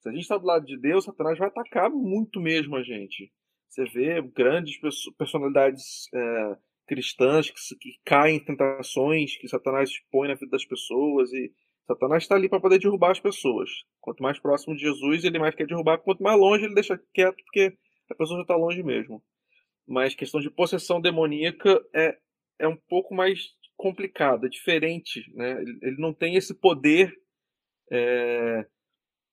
Se 0.01 0.09
a 0.09 0.12
gente 0.12 0.22
está 0.22 0.37
do 0.37 0.46
lado 0.46 0.66
de 0.66 0.79
Deus, 0.79 1.05
Satanás 1.05 1.38
vai 1.38 1.48
atacar 1.48 1.90
muito 1.90 2.40
mesmo 2.40 2.77
a 2.77 2.83
gente. 2.83 3.33
Você 3.68 3.85
vê 3.85 4.20
grandes 4.22 4.79
personalidades 5.16 6.09
é, 6.14 6.57
cristãs 6.87 7.51
que, 7.51 7.77
que 7.77 8.01
caem 8.05 8.37
em 8.37 8.44
tentações 8.44 9.37
que 9.37 9.48
Satanás 9.48 9.90
põe 10.11 10.29
na 10.29 10.35
vida 10.35 10.51
das 10.51 10.64
pessoas 10.64 11.33
e 11.33 11.53
Satanás 11.88 12.22
está 12.22 12.35
ali 12.35 12.51
para 12.51 12.61
poder 12.61 12.79
derrubar 12.79 13.12
as 13.12 13.18
pessoas. 13.18 13.70
Quanto 13.98 14.22
mais 14.22 14.38
próximo 14.38 14.77
de 14.77 14.83
Jesus, 14.83 15.24
ele 15.24 15.38
mais 15.38 15.55
quer 15.55 15.66
derrubar. 15.66 15.96
Quanto 15.96 16.22
mais 16.22 16.38
longe, 16.38 16.66
ele 16.66 16.74
deixa 16.74 17.01
quieto, 17.14 17.42
porque 17.44 17.74
a 18.11 18.14
pessoa 18.14 18.37
já 18.37 18.42
está 18.42 18.55
longe 18.55 18.83
mesmo. 18.83 19.24
Mas 19.87 20.14
questão 20.14 20.38
de 20.38 20.51
possessão 20.51 21.01
demoníaca 21.01 21.83
é, 21.94 22.18
é 22.59 22.68
um 22.68 22.77
pouco 22.77 23.14
mais 23.14 23.55
complicada, 23.74 24.51
diferente. 24.51 25.24
Né? 25.35 25.62
Ele, 25.62 25.79
ele 25.81 25.96
não 25.98 26.12
tem 26.12 26.37
esse 26.37 26.53
poder. 26.53 27.11
É... 27.90 28.66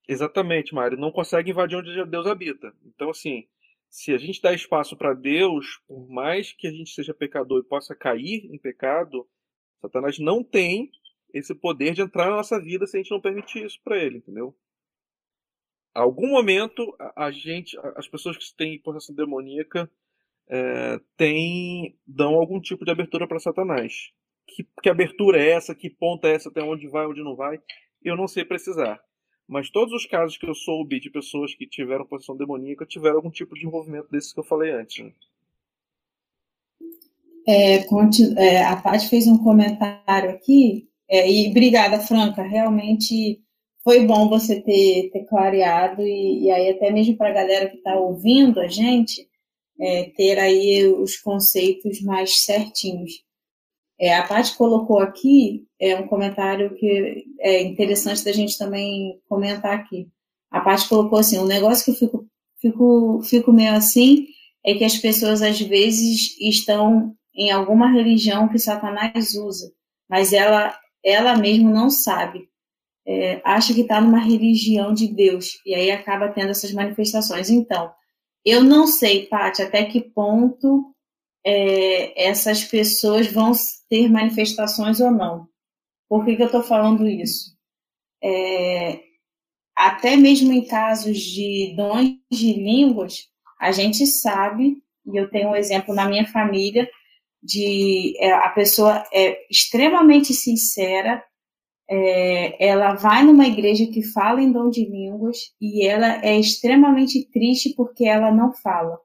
Exatamente, 0.07 0.73
Mário. 0.73 0.97
Não 0.97 1.11
consegue 1.11 1.51
invadir 1.51 1.77
onde 1.77 2.05
Deus 2.05 2.25
habita. 2.25 2.73
Então, 2.85 3.09
assim, 3.09 3.45
se 3.89 4.13
a 4.13 4.17
gente 4.17 4.41
dá 4.41 4.53
espaço 4.53 4.95
para 4.95 5.13
Deus, 5.13 5.81
por 5.85 6.07
mais 6.09 6.53
que 6.53 6.67
a 6.67 6.71
gente 6.71 6.91
seja 6.91 7.13
pecador 7.13 7.59
e 7.59 7.67
possa 7.67 7.93
cair 7.93 8.45
em 8.49 8.57
pecado, 8.57 9.27
Satanás 9.81 10.17
não 10.19 10.41
tem 10.41 10.89
esse 11.37 11.53
poder 11.53 11.93
de 11.93 12.01
entrar 12.01 12.29
na 12.29 12.37
nossa 12.37 12.59
vida 12.59 12.87
se 12.87 12.97
a 12.97 13.01
gente 13.01 13.11
não 13.11 13.21
permitir 13.21 13.65
isso 13.65 13.79
para 13.83 13.97
ele, 13.97 14.17
entendeu? 14.17 14.55
algum 15.95 16.27
momento 16.27 16.93
a, 17.15 17.31
gente, 17.31 17.77
as 17.95 18.07
pessoas 18.07 18.35
que 18.35 18.53
têm 18.55 18.77
possessão 18.79 19.15
demoníaca 19.15 19.89
é, 20.47 20.99
tem, 21.15 21.97
dão 22.05 22.35
algum 22.35 22.59
tipo 22.59 22.83
de 22.83 22.91
abertura 22.91 23.25
para 23.25 23.39
Satanás. 23.39 24.11
Que, 24.45 24.67
que 24.83 24.89
abertura 24.89 25.41
é 25.41 25.51
essa? 25.51 25.73
Que 25.73 25.89
ponta 25.89 26.27
é 26.27 26.33
essa? 26.33 26.49
Até 26.49 26.61
onde 26.61 26.87
vai, 26.87 27.07
onde 27.07 27.23
não 27.23 27.35
vai? 27.35 27.59
Eu 28.03 28.17
não 28.17 28.27
sei 28.27 28.43
precisar. 28.43 29.01
Mas 29.47 29.69
todos 29.69 29.93
os 29.93 30.05
casos 30.05 30.37
que 30.37 30.47
eu 30.47 30.53
soube 30.53 30.99
de 30.99 31.09
pessoas 31.09 31.55
que 31.55 31.65
tiveram 31.65 32.05
possessão 32.05 32.35
demoníaca 32.35 32.85
tiveram 32.85 33.15
algum 33.15 33.31
tipo 33.31 33.55
de 33.55 33.65
envolvimento 33.65 34.09
desses 34.11 34.33
que 34.33 34.39
eu 34.39 34.43
falei 34.43 34.71
antes. 34.71 35.03
Né? 35.03 35.13
É, 37.47 37.75
é, 38.37 38.65
a 38.65 38.75
Paty 38.75 39.07
fez 39.07 39.27
um 39.27 39.37
comentário 39.37 40.31
aqui 40.31 40.89
é, 41.09 41.29
e 41.29 41.49
obrigada, 41.49 41.99
Franca. 41.99 42.41
Realmente 42.43 43.39
foi 43.83 44.05
bom 44.05 44.27
você 44.27 44.61
ter, 44.61 45.11
ter 45.11 45.25
clareado 45.25 46.01
e, 46.01 46.45
e 46.45 46.51
aí 46.51 46.71
até 46.71 46.91
mesmo 46.91 47.15
para 47.15 47.29
a 47.29 47.33
galera 47.33 47.69
que 47.69 47.77
está 47.77 47.95
ouvindo 47.95 48.59
a 48.59 48.67
gente 48.67 49.27
é, 49.79 50.05
ter 50.15 50.39
aí 50.39 50.87
os 50.87 51.17
conceitos 51.17 52.01
mais 52.01 52.43
certinhos. 52.43 53.23
É, 53.99 54.13
a 54.15 54.27
Paty 54.27 54.57
colocou 54.57 54.99
aqui 54.99 55.65
é 55.79 55.95
um 55.95 56.07
comentário 56.07 56.73
que 56.75 57.25
é 57.39 57.61
interessante 57.61 58.25
da 58.25 58.31
gente 58.31 58.57
também 58.57 59.21
comentar 59.29 59.73
aqui. 59.73 60.09
A 60.49 60.59
Paty 60.61 60.89
colocou 60.89 61.19
assim, 61.19 61.37
um 61.37 61.45
negócio 61.45 61.85
que 61.85 61.91
eu 61.91 61.95
fico, 61.95 62.27
fico, 62.59 63.21
fico 63.23 63.53
meio 63.53 63.73
assim 63.73 64.25
é 64.65 64.73
que 64.73 64.83
as 64.83 64.97
pessoas 64.97 65.41
às 65.41 65.59
vezes 65.61 66.35
estão 66.39 67.15
em 67.35 67.51
alguma 67.51 67.91
religião 67.91 68.47
que 68.47 68.57
Satanás 68.57 69.35
usa, 69.35 69.71
mas 70.09 70.33
ela 70.33 70.75
ela 71.05 71.37
mesma 71.37 71.71
não 71.71 71.89
sabe. 71.89 72.49
É, 73.07 73.39
acha 73.45 73.73
que 73.73 73.81
está 73.81 74.01
numa 74.01 74.19
religião 74.19 74.91
de 74.91 75.07
Deus 75.07 75.59
e 75.63 75.75
aí 75.75 75.91
acaba 75.91 76.29
tendo 76.29 76.49
essas 76.49 76.73
manifestações. 76.73 77.51
Então, 77.51 77.93
eu 78.43 78.63
não 78.63 78.87
sei, 78.87 79.27
Paty, 79.27 79.61
até 79.61 79.85
que 79.85 80.01
ponto 80.01 80.91
é, 81.45 82.27
essas 82.27 82.63
pessoas 82.63 83.31
vão 83.31 83.51
ter 83.87 84.09
manifestações 84.09 84.99
ou 84.99 85.11
não. 85.11 85.47
Por 86.09 86.25
que, 86.25 86.35
que 86.35 86.41
eu 86.41 86.47
estou 86.47 86.63
falando 86.63 87.07
isso? 87.07 87.55
É, 88.23 89.03
até 89.75 90.15
mesmo 90.15 90.51
em 90.51 90.65
casos 90.65 91.19
de 91.19 91.75
dons 91.75 92.17
de 92.31 92.53
línguas, 92.53 93.27
a 93.59 93.71
gente 93.71 94.07
sabe, 94.07 94.77
e 95.05 95.17
eu 95.17 95.29
tenho 95.29 95.49
um 95.49 95.55
exemplo 95.55 95.93
na 95.93 96.07
minha 96.07 96.25
família, 96.25 96.89
de 97.45 98.15
é, 98.19 98.31
a 98.31 98.49
pessoa 98.49 99.03
é 99.13 99.45
extremamente 99.49 100.33
sincera, 100.33 101.23
é, 101.87 102.67
ela 102.67 102.95
vai 102.95 103.23
numa 103.23 103.45
igreja 103.45 103.85
que 103.85 104.01
fala 104.01 104.41
em 104.41 104.51
dom 104.51 104.69
de 104.69 104.83
línguas 104.83 105.53
e 105.61 105.85
ela 105.85 106.25
é 106.25 106.39
extremamente 106.39 107.29
triste 107.31 107.73
porque 107.75 108.05
ela 108.05 108.31
não 108.31 108.51
fala. 108.53 108.99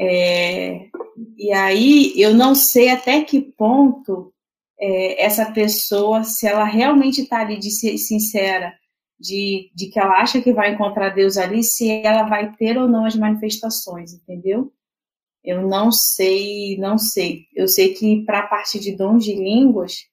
É, 0.00 0.88
e 1.36 1.52
aí 1.52 2.12
eu 2.16 2.34
não 2.34 2.54
sei 2.54 2.90
até 2.90 3.22
que 3.22 3.40
ponto 3.40 4.32
é, 4.80 5.24
essa 5.24 5.52
pessoa, 5.52 6.24
se 6.24 6.46
ela 6.46 6.64
realmente 6.64 7.22
está 7.22 7.40
ali 7.40 7.58
de 7.58 7.70
ser 7.70 7.96
sincera, 7.98 8.72
de, 9.18 9.70
de 9.74 9.88
que 9.90 9.98
ela 9.98 10.20
acha 10.20 10.40
que 10.40 10.52
vai 10.52 10.72
encontrar 10.72 11.10
Deus 11.10 11.36
ali, 11.36 11.62
se 11.62 11.90
ela 12.04 12.24
vai 12.24 12.54
ter 12.56 12.78
ou 12.78 12.88
não 12.88 13.04
as 13.04 13.16
manifestações, 13.16 14.12
entendeu? 14.12 14.72
Eu 15.48 15.66
não 15.66 15.90
sei, 15.90 16.76
não 16.76 16.98
sei. 16.98 17.46
Eu 17.56 17.66
sei 17.66 17.94
que 17.94 18.22
para 18.26 18.40
a 18.40 18.46
parte 18.46 18.78
de 18.78 18.94
dons 18.94 19.24
de 19.24 19.34
línguas, 19.34 20.04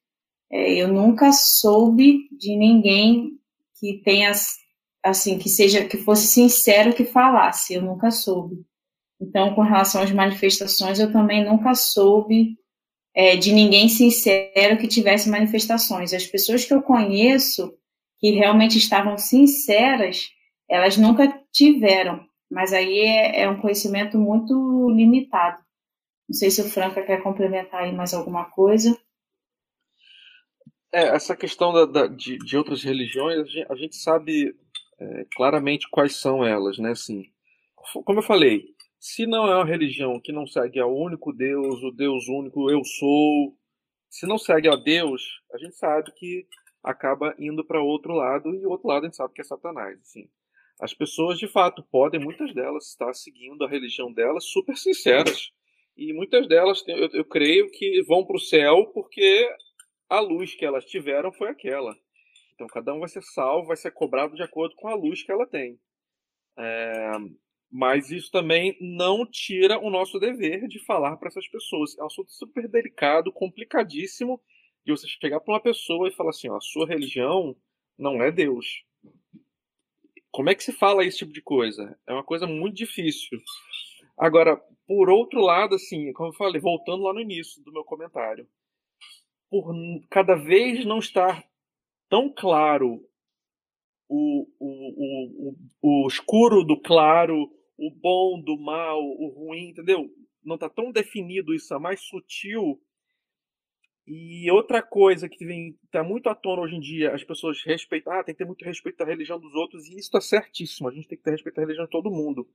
é, 0.50 0.76
eu 0.76 0.88
nunca 0.88 1.34
soube 1.34 2.30
de 2.32 2.56
ninguém 2.56 3.32
que 3.78 4.02
tenha 4.02 4.32
assim 5.04 5.38
que 5.38 5.50
seja 5.50 5.84
que 5.84 5.98
fosse 5.98 6.28
sincero 6.28 6.95
que 6.95 7.04
falasse. 7.04 7.74
Eu 7.74 7.82
nunca 7.82 8.12
soube. 8.12 8.65
Então, 9.19 9.54
com 9.54 9.62
relação 9.62 10.02
às 10.02 10.12
manifestações, 10.12 11.02
eu 11.02 11.12
também 11.12 11.43
nunca 11.43 11.76
soube 11.76 12.58
é, 13.13 13.36
de 13.36 13.52
ninguém 13.52 13.89
sincero 13.89 14.78
que 14.78 14.88
tivesse 14.88 15.30
manifestações. 15.30 16.13
As 16.13 16.26
pessoas 16.26 16.63
que 16.63 16.74
eu 16.74 16.82
conheço 16.82 17.74
que 18.19 18.32
realmente 18.32 18.78
estavam 18.78 19.17
sinceras, 19.17 20.30
elas 20.69 20.95
nunca 20.95 21.28
tiveram. 21.52 22.26
Mas 22.49 22.73
aí 22.73 22.99
é, 22.99 23.41
é 23.41 23.49
um 23.49 23.60
conhecimento 23.60 24.17
muito 24.17 24.89
limitado. 24.89 25.63
Não 26.27 26.36
sei 26.36 26.49
se 26.49 26.62
o 26.62 26.69
Franca 26.69 27.03
quer 27.03 27.21
complementar 27.21 27.84
aí 27.84 27.93
mais 27.93 28.13
alguma 28.13 28.45
coisa. 28.45 28.97
É, 30.93 31.10
essa 31.10 31.36
questão 31.36 31.73
da, 31.73 31.86
da, 31.86 32.08
de, 32.08 32.38
de, 32.38 32.58
outras 32.58 32.84
religiões, 32.84 33.39
a 33.39 33.43
gente, 33.43 33.71
a 33.71 33.75
gente 33.75 33.95
sabe 33.97 34.55
é, 34.99 35.25
claramente 35.36 35.89
quais 35.89 36.15
são 36.15 36.43
elas, 36.43 36.77
né? 36.77 36.91
Assim, 36.91 37.25
como 38.05 38.19
eu 38.19 38.23
falei, 38.23 38.63
se 38.99 39.27
não 39.27 39.45
é 39.47 39.55
uma 39.55 39.65
religião 39.65 40.19
que 40.19 40.31
não 40.31 40.47
segue 40.47 40.79
ao 40.79 40.95
único 40.95 41.34
Deus, 41.34 41.84
o 41.84 41.91
Deus 41.91 42.27
único, 42.27 42.71
eu 42.71 42.84
sou, 42.84 43.55
se 44.10 44.25
não 44.25 44.38
segue 44.38 44.67
a 44.67 44.75
Deus, 44.75 45.21
a 45.53 45.58
gente 45.58 45.75
sabe 45.75 46.12
que 46.13 46.47
acaba 46.84 47.36
indo 47.38 47.63
para 47.65 47.81
outro 47.81 48.13
lado 48.13 48.53
e 48.55 48.65
o 48.65 48.69
outro 48.69 48.88
lado 48.88 49.03
a 49.03 49.05
gente 49.08 49.17
sabe 49.17 49.34
que 49.34 49.41
é 49.41 49.43
Satanás. 49.43 49.99
Assim. 49.99 50.29
As 50.79 50.93
pessoas, 50.93 51.39
de 51.39 51.47
fato, 51.47 51.83
podem, 51.89 52.19
muitas 52.19 52.53
delas, 52.53 52.89
estar 52.89 53.13
seguindo 53.13 53.63
a 53.63 53.69
religião 53.69 54.11
delas 54.11 54.45
super 54.45 54.75
sinceras. 54.75 55.51
E 55.95 56.11
muitas 56.11 56.47
delas, 56.47 56.83
eu, 56.88 57.09
eu 57.13 57.25
creio 57.25 57.71
que 57.71 58.03
vão 58.03 58.25
para 58.25 58.35
o 58.35 58.39
céu 58.39 58.85
porque 58.93 59.49
a 60.09 60.19
luz 60.19 60.53
que 60.53 60.65
elas 60.65 60.83
tiveram 60.85 61.31
foi 61.31 61.49
aquela. 61.49 61.95
Então, 62.53 62.67
cada 62.67 62.93
um 62.93 62.99
vai 62.99 63.09
ser 63.09 63.23
salvo, 63.23 63.67
vai 63.67 63.77
ser 63.77 63.91
cobrado 63.91 64.35
de 64.35 64.43
acordo 64.43 64.75
com 64.75 64.88
a 64.88 64.95
luz 64.95 65.23
que 65.23 65.31
ela 65.31 65.47
tem. 65.47 65.79
É, 66.57 67.11
mas 67.71 68.11
isso 68.11 68.31
também 68.31 68.77
não 68.79 69.25
tira 69.29 69.79
o 69.79 69.89
nosso 69.89 70.19
dever 70.19 70.67
de 70.67 70.79
falar 70.85 71.17
para 71.17 71.27
essas 71.27 71.47
pessoas. 71.47 71.97
É 71.97 72.03
um 72.03 72.07
assunto 72.07 72.31
super 72.31 72.67
delicado, 72.67 73.31
complicadíssimo, 73.31 74.41
de 74.85 74.91
você 74.91 75.07
chegar 75.07 75.39
para 75.39 75.53
uma 75.53 75.61
pessoa 75.61 76.07
e 76.07 76.13
falar 76.13 76.29
assim: 76.29 76.49
ó, 76.49 76.57
a 76.57 76.61
sua 76.61 76.88
religião 76.88 77.55
não 77.97 78.21
é 78.21 78.31
Deus. 78.31 78.83
Como 80.36 80.50
é 80.50 80.56
que 80.56 80.65
se 80.65 80.74
fala 80.74 81.06
esse 81.06 81.19
tipo 81.19 81.32
de 81.32 81.41
coisa? 81.41 81.98
É 82.06 82.12
uma 82.12 82.24
coisa 82.24 82.45
muito 82.45 82.76
difícil. 82.76 83.39
Agora, 84.17 84.58
por 84.86 85.10
outro 85.10 85.39
lado, 85.39 85.76
assim, 85.76 86.12
como 86.12 86.28
eu 86.28 86.34
falei, 86.34 86.60
voltando 86.60 87.04
lá 87.04 87.13
no 87.13 87.21
início 87.21 87.63
do 87.63 87.71
meu 87.71 87.86
comentário, 87.86 88.45
por 89.50 89.74
cada 90.10 90.36
vez 90.36 90.84
não 90.84 91.00
estar 91.00 91.41
tão 92.10 92.30
claro 92.30 93.02
o, 94.10 94.45
o, 94.60 95.52
o, 95.52 95.56
o, 95.82 96.08
escuro 96.10 96.65
do 96.65 96.78
claro, 96.82 97.50
o 97.78 97.89
bom 97.89 98.41
do 98.41 98.58
mal, 98.58 99.02
o 99.02 99.30
ruim, 99.30 99.69
entendeu? 99.69 100.10
Não 100.43 100.56
está 100.56 100.69
tão 100.69 100.91
definido 100.91 101.54
isso, 101.54 101.74
é 101.74 101.80
mais 101.80 102.02
sutil. 102.02 102.78
E 104.08 104.50
outra 104.52 104.84
coisa 104.84 105.28
que 105.28 105.46
vem 105.46 105.78
tá 105.91 106.04
muito 106.04 106.30
à 106.30 106.36
tona 106.36 106.62
hoje 106.62 106.76
em 106.76 106.80
dia, 106.80 107.13
as 107.13 107.24
pessoas 107.24 107.63
respeitam, 107.63 108.13
ah, 108.13 108.24
tem 108.24 108.36
que 108.36 108.39
ter 108.39 108.46
muito 108.46 108.63
respeito 108.63 109.02
à 109.02 109.06
religião 109.06 109.39
dos 109.39 109.54
outros, 109.56 109.88
e 109.88 109.91
isso 109.91 110.02
está 110.02 110.22
certíssimo, 110.22 110.88
a 110.88 110.91
gente 110.91 111.08
tem 111.08 111.18
que 111.18 111.24
ter 111.24 111.32
respeito 111.32 111.58
à 111.58 111.62
religião 111.62 111.86
de 111.86 111.91
todo 111.91 112.12
mundo. 112.12 112.48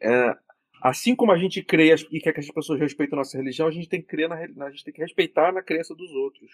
É, 0.00 0.34
assim 0.82 1.14
como 1.14 1.32
a 1.32 1.38
gente 1.38 1.62
crê 1.62 1.94
e 2.10 2.20
quer 2.20 2.32
que 2.32 2.40
as 2.40 2.50
pessoas 2.50 2.80
respeitem 2.80 3.14
a 3.14 3.20
nossa 3.20 3.36
religião, 3.36 3.68
a 3.68 3.70
gente 3.70 3.88
tem 3.88 4.00
que 4.00 4.08
crer 4.08 4.28
na, 4.28 4.36
a 4.36 4.70
gente 4.70 4.84
tem 4.84 4.94
que 4.94 5.02
respeitar 5.02 5.52
na 5.52 5.62
crença 5.62 5.94
dos 5.94 6.10
outros. 6.12 6.50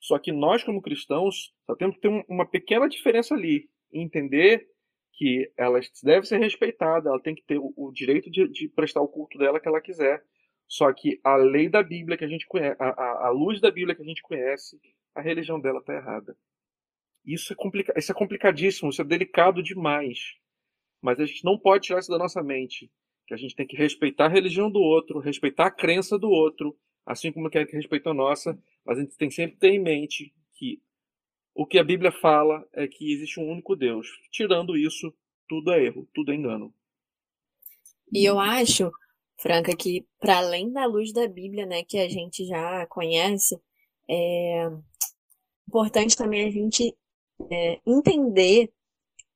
Só 0.00 0.18
que 0.18 0.32
nós, 0.32 0.62
como 0.62 0.82
cristãos, 0.82 1.52
só 1.64 1.74
temos 1.74 1.96
que 1.96 2.02
ter 2.02 2.24
uma 2.28 2.46
pequena 2.46 2.88
diferença 2.88 3.34
ali. 3.34 3.68
Entender 3.92 4.68
que 5.14 5.50
ela 5.56 5.80
deve 6.04 6.26
ser 6.26 6.38
respeitada, 6.38 7.08
ela 7.08 7.20
tem 7.20 7.34
que 7.34 7.42
ter 7.42 7.58
o, 7.58 7.72
o 7.76 7.90
direito 7.92 8.30
de, 8.30 8.46
de, 8.48 8.68
prestar 8.68 9.00
o 9.00 9.08
culto 9.08 9.38
dela 9.38 9.58
que 9.58 9.66
ela 9.66 9.80
quiser. 9.80 10.22
Só 10.68 10.92
que 10.92 11.20
a 11.22 11.36
lei 11.36 11.68
da 11.68 11.82
Bíblia 11.82 12.16
que 12.16 12.24
a 12.24 12.28
gente 12.28 12.46
conhece, 12.46 12.76
a, 12.80 12.88
a, 12.88 13.26
a 13.26 13.30
luz 13.30 13.60
da 13.60 13.70
Bíblia 13.70 13.94
que 13.94 14.02
a 14.02 14.06
gente 14.06 14.22
conhece, 14.22 14.80
a 15.14 15.20
religião 15.20 15.60
dela 15.60 15.78
está 15.78 15.94
errada. 15.94 16.36
Isso 17.24 17.52
é, 17.52 17.56
complica, 17.56 17.92
isso 17.96 18.12
é 18.12 18.14
complicadíssimo, 18.14 18.90
isso 18.90 19.02
é 19.02 19.04
delicado 19.04 19.62
demais. 19.62 20.34
Mas 21.00 21.18
a 21.20 21.26
gente 21.26 21.44
não 21.44 21.58
pode 21.58 21.84
tirar 21.84 22.00
isso 22.00 22.10
da 22.10 22.18
nossa 22.18 22.42
mente. 22.42 22.90
Que 23.26 23.34
a 23.34 23.36
gente 23.36 23.56
tem 23.56 23.66
que 23.66 23.76
respeitar 23.76 24.26
a 24.26 24.28
religião 24.28 24.70
do 24.70 24.80
outro, 24.80 25.18
respeitar 25.18 25.66
a 25.66 25.70
crença 25.70 26.18
do 26.18 26.30
outro, 26.30 26.76
assim 27.04 27.32
como 27.32 27.50
quer 27.50 27.66
que 27.66 27.76
respeita 27.76 28.10
a 28.10 28.14
nossa, 28.14 28.58
mas 28.84 28.98
a 28.98 29.02
gente 29.02 29.16
tem 29.16 29.30
sempre 29.30 29.56
ter 29.56 29.70
em 29.70 29.80
mente 29.80 30.32
que 30.54 30.80
o 31.54 31.66
que 31.66 31.78
a 31.78 31.84
Bíblia 31.84 32.12
fala 32.12 32.66
é 32.72 32.86
que 32.86 33.12
existe 33.12 33.40
um 33.40 33.50
único 33.50 33.74
Deus. 33.74 34.06
Tirando 34.30 34.76
isso, 34.76 35.12
tudo 35.48 35.72
é 35.72 35.84
erro, 35.84 36.08
tudo 36.12 36.30
é 36.30 36.34
engano. 36.34 36.72
E 38.12 38.24
eu 38.24 38.38
acho, 38.38 38.92
Franca, 39.38 39.76
que 39.76 40.06
para 40.18 40.38
além 40.38 40.72
da 40.72 40.86
luz 40.86 41.12
da 41.12 41.28
Bíblia, 41.28 41.66
né, 41.66 41.82
que 41.84 41.98
a 41.98 42.08
gente 42.08 42.46
já 42.46 42.86
conhece, 42.86 43.60
é 44.08 44.68
importante 45.68 46.16
também 46.16 46.46
a 46.46 46.50
gente 46.50 46.96
é, 47.50 47.80
entender 47.86 48.72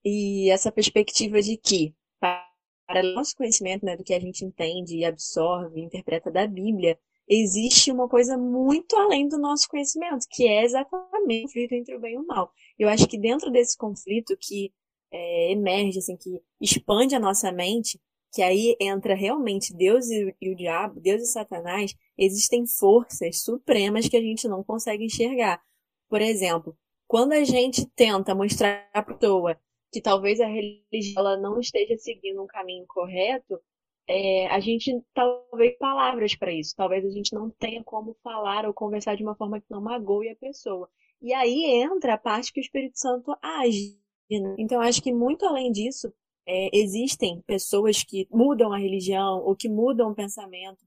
e 0.05 0.51
essa 0.51 0.73
perspectiva 0.73 1.43
de 1.43 1.57
que 1.57 1.95
para 2.19 3.03
nosso 3.15 3.37
conhecimento, 3.37 3.85
né, 3.85 3.97
do 3.97 4.03
que 4.03 4.15
a 4.15 4.21
gente 4.21 4.45
entende, 4.45 5.05
absorve, 5.05 5.81
interpreta 5.81 6.31
da 6.31 6.47
Bíblia, 6.47 6.99
existe 7.29 7.93
uma 7.93 8.09
coisa 8.09 8.37
muito 8.37 8.97
além 8.97 9.29
do 9.29 9.39
nosso 9.39 9.69
conhecimento, 9.69 10.27
que 10.29 10.49
é 10.49 10.65
exatamente 10.65 11.45
o 11.45 11.47
conflito 11.47 11.73
entre 11.73 11.95
o 11.95 12.01
bem 12.01 12.15
e 12.15 12.19
o 12.19 12.27
mal. 12.27 12.53
Eu 12.79 12.89
acho 12.89 13.07
que 13.07 13.17
dentro 13.17 13.51
desse 13.53 13.77
conflito 13.77 14.37
que 14.37 14.73
é, 15.13 15.53
emerge, 15.53 15.99
assim, 15.99 16.17
que 16.17 16.43
expande 16.61 17.15
a 17.15 17.21
nossa 17.21 17.53
mente, 17.53 18.01
que 18.33 18.43
aí 18.43 18.77
entra 18.81 19.15
realmente 19.15 19.75
Deus 19.75 20.09
e, 20.11 20.35
o 20.43 20.55
diabo, 20.55 21.01
Deus 21.01 21.23
e 21.23 21.27
Satanás, 21.27 21.95
existem 22.17 22.67
forças 22.67 23.43
supremas 23.43 24.09
que 24.09 24.17
a 24.17 24.21
gente 24.21 24.47
não 24.47 24.63
consegue 24.63 25.05
enxergar. 25.05 25.61
Por 26.09 26.21
exemplo, 26.21 26.77
quando 27.07 27.33
a 27.33 27.45
gente 27.45 27.87
tenta 27.97 28.35
mostrar 28.35 28.89
a 28.95 29.03
pessoa 29.03 29.59
que 29.93 30.01
talvez 30.01 30.41
a 30.41 30.47
religião 30.47 31.19
ela 31.19 31.37
não 31.37 31.59
esteja 31.59 31.97
seguindo 31.99 32.43
um 32.43 32.47
caminho 32.47 32.85
correto, 32.87 33.61
é, 34.07 34.47
a 34.49 34.61
gente 34.61 34.93
talvez 35.15 35.77
palavras 35.79 36.35
para 36.35 36.53
isso. 36.53 36.75
Talvez 36.77 37.05
a 37.05 37.11
gente 37.11 37.33
não 37.33 37.51
tenha 37.51 37.83
como 37.83 38.17
falar 38.23 38.67
ou 38.67 38.75
conversar 38.75 39.17
de 39.17 39.23
uma 39.23 39.37
forma 39.37 39.61
que 39.61 39.71
não 39.71 39.81
magoe 39.81 40.29
a 40.29 40.37
pessoa. 40.37 40.89
E 41.21 41.33
aí 41.33 41.83
entra 41.83 42.15
a 42.15 42.19
parte 42.19 42.53
que 42.53 42.61
o 42.61 42.63
Espírito 42.63 42.99
Santo 42.99 43.37
age. 43.43 43.99
Né? 44.31 44.57
Então, 44.59 44.81
acho 44.81 45.03
que 45.03 45.13
muito 45.13 45.45
além 45.45 45.71
disso, 45.71 46.13
é, 46.47 46.71
existem 46.73 47.43
pessoas 47.43 48.03
que 48.03 48.27
mudam 48.31 48.73
a 48.73 48.79
religião 48.79 49.43
ou 49.45 49.55
que 49.55 49.69
mudam 49.69 50.11
o 50.11 50.15
pensamento 50.15 50.85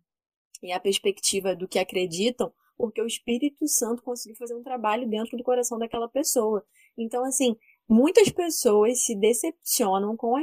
e 0.61 0.71
a 0.71 0.79
perspectiva 0.79 1.55
do 1.55 1.67
que 1.67 1.79
acreditam, 1.79 2.51
porque 2.77 3.01
o 3.01 3.07
Espírito 3.07 3.67
Santo 3.67 4.01
conseguiu 4.01 4.37
fazer 4.37 4.55
um 4.55 4.63
trabalho 4.63 5.07
dentro 5.07 5.37
do 5.37 5.43
coração 5.43 5.77
daquela 5.77 6.07
pessoa. 6.07 6.65
Então, 6.97 7.23
assim, 7.23 7.55
muitas 7.87 8.29
pessoas 8.29 9.03
se 9.03 9.15
decepcionam 9.15 10.15
com 10.15 10.35
a 10.35 10.41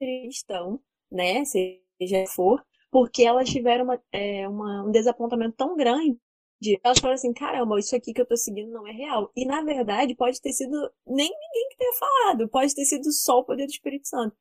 religião, 0.00 0.80
né? 1.10 1.44
seja 1.44 2.26
for, 2.28 2.64
porque 2.90 3.22
elas 3.22 3.48
tiveram 3.48 3.84
uma, 3.84 4.02
é, 4.10 4.48
uma, 4.48 4.84
um 4.84 4.90
desapontamento 4.90 5.56
tão 5.56 5.76
grande 5.76 6.18
de 6.60 6.78
elas 6.84 6.98
falam 6.98 7.14
assim, 7.14 7.32
caramba, 7.32 7.78
isso 7.78 7.96
aqui 7.96 8.12
que 8.12 8.20
eu 8.20 8.26
tô 8.26 8.36
seguindo 8.36 8.70
não 8.70 8.86
é 8.86 8.92
real. 8.92 9.30
E 9.34 9.46
na 9.46 9.62
verdade 9.62 10.14
pode 10.14 10.40
ter 10.40 10.52
sido 10.52 10.72
nem 11.06 11.28
ninguém 11.28 11.68
que 11.70 11.76
tenha 11.78 11.92
falado, 11.94 12.48
pode 12.48 12.74
ter 12.74 12.84
sido 12.84 13.10
só 13.12 13.38
o 13.38 13.44
poder 13.44 13.66
do 13.66 13.70
Espírito 13.70 14.08
Santo. 14.08 14.36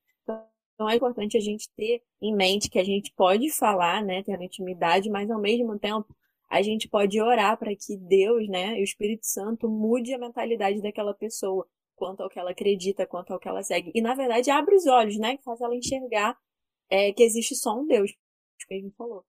Então 0.76 0.90
é 0.90 0.96
importante 0.96 1.38
a 1.38 1.42
gente 1.42 1.70
ter 1.76 2.02
em 2.22 2.34
mente 2.34 2.70
que 2.70 2.80
a 2.80 2.84
gente 2.84 3.12
pode 3.14 3.50
falar, 3.52 4.04
né, 4.04 4.24
ter 4.24 4.42
intimidade, 4.42 5.10
mas 5.10 5.30
ao 5.30 5.40
mesmo 5.40 5.78
tempo 5.78 6.16
a 6.50 6.62
gente 6.62 6.88
pode 6.88 7.22
orar 7.22 7.58
para 7.58 7.76
que 7.76 7.98
Deus, 7.98 8.48
né, 8.48 8.78
e 8.78 8.82
o 8.82 8.84
Espírito 8.84 9.26
Santo 9.26 9.70
mude 9.70 10.14
a 10.14 10.18
mentalidade 10.18 10.82
daquela 10.82 11.14
pessoa 11.14 11.68
quanto 11.96 12.24
ao 12.24 12.30
que 12.30 12.40
ela 12.40 12.52
acredita, 12.52 13.06
quanto 13.06 13.34
ao 13.34 13.40
que 13.40 13.48
ela 13.48 13.62
segue. 13.62 13.92
E 13.94 14.02
na 14.02 14.16
verdade 14.16 14.50
abre 14.50 14.76
os 14.76 14.86
olhos, 14.86 15.18
né, 15.18 15.38
que 15.38 15.44
faz 15.44 15.60
ela 15.62 15.76
enxergar 15.76 16.38
é, 16.90 17.12
que 17.14 17.24
existe 17.24 17.56
só 17.56 17.78
um 17.78 17.86
Deus, 17.86 18.12
que 18.68 18.74
ele 18.74 18.92
falou. 18.98 19.26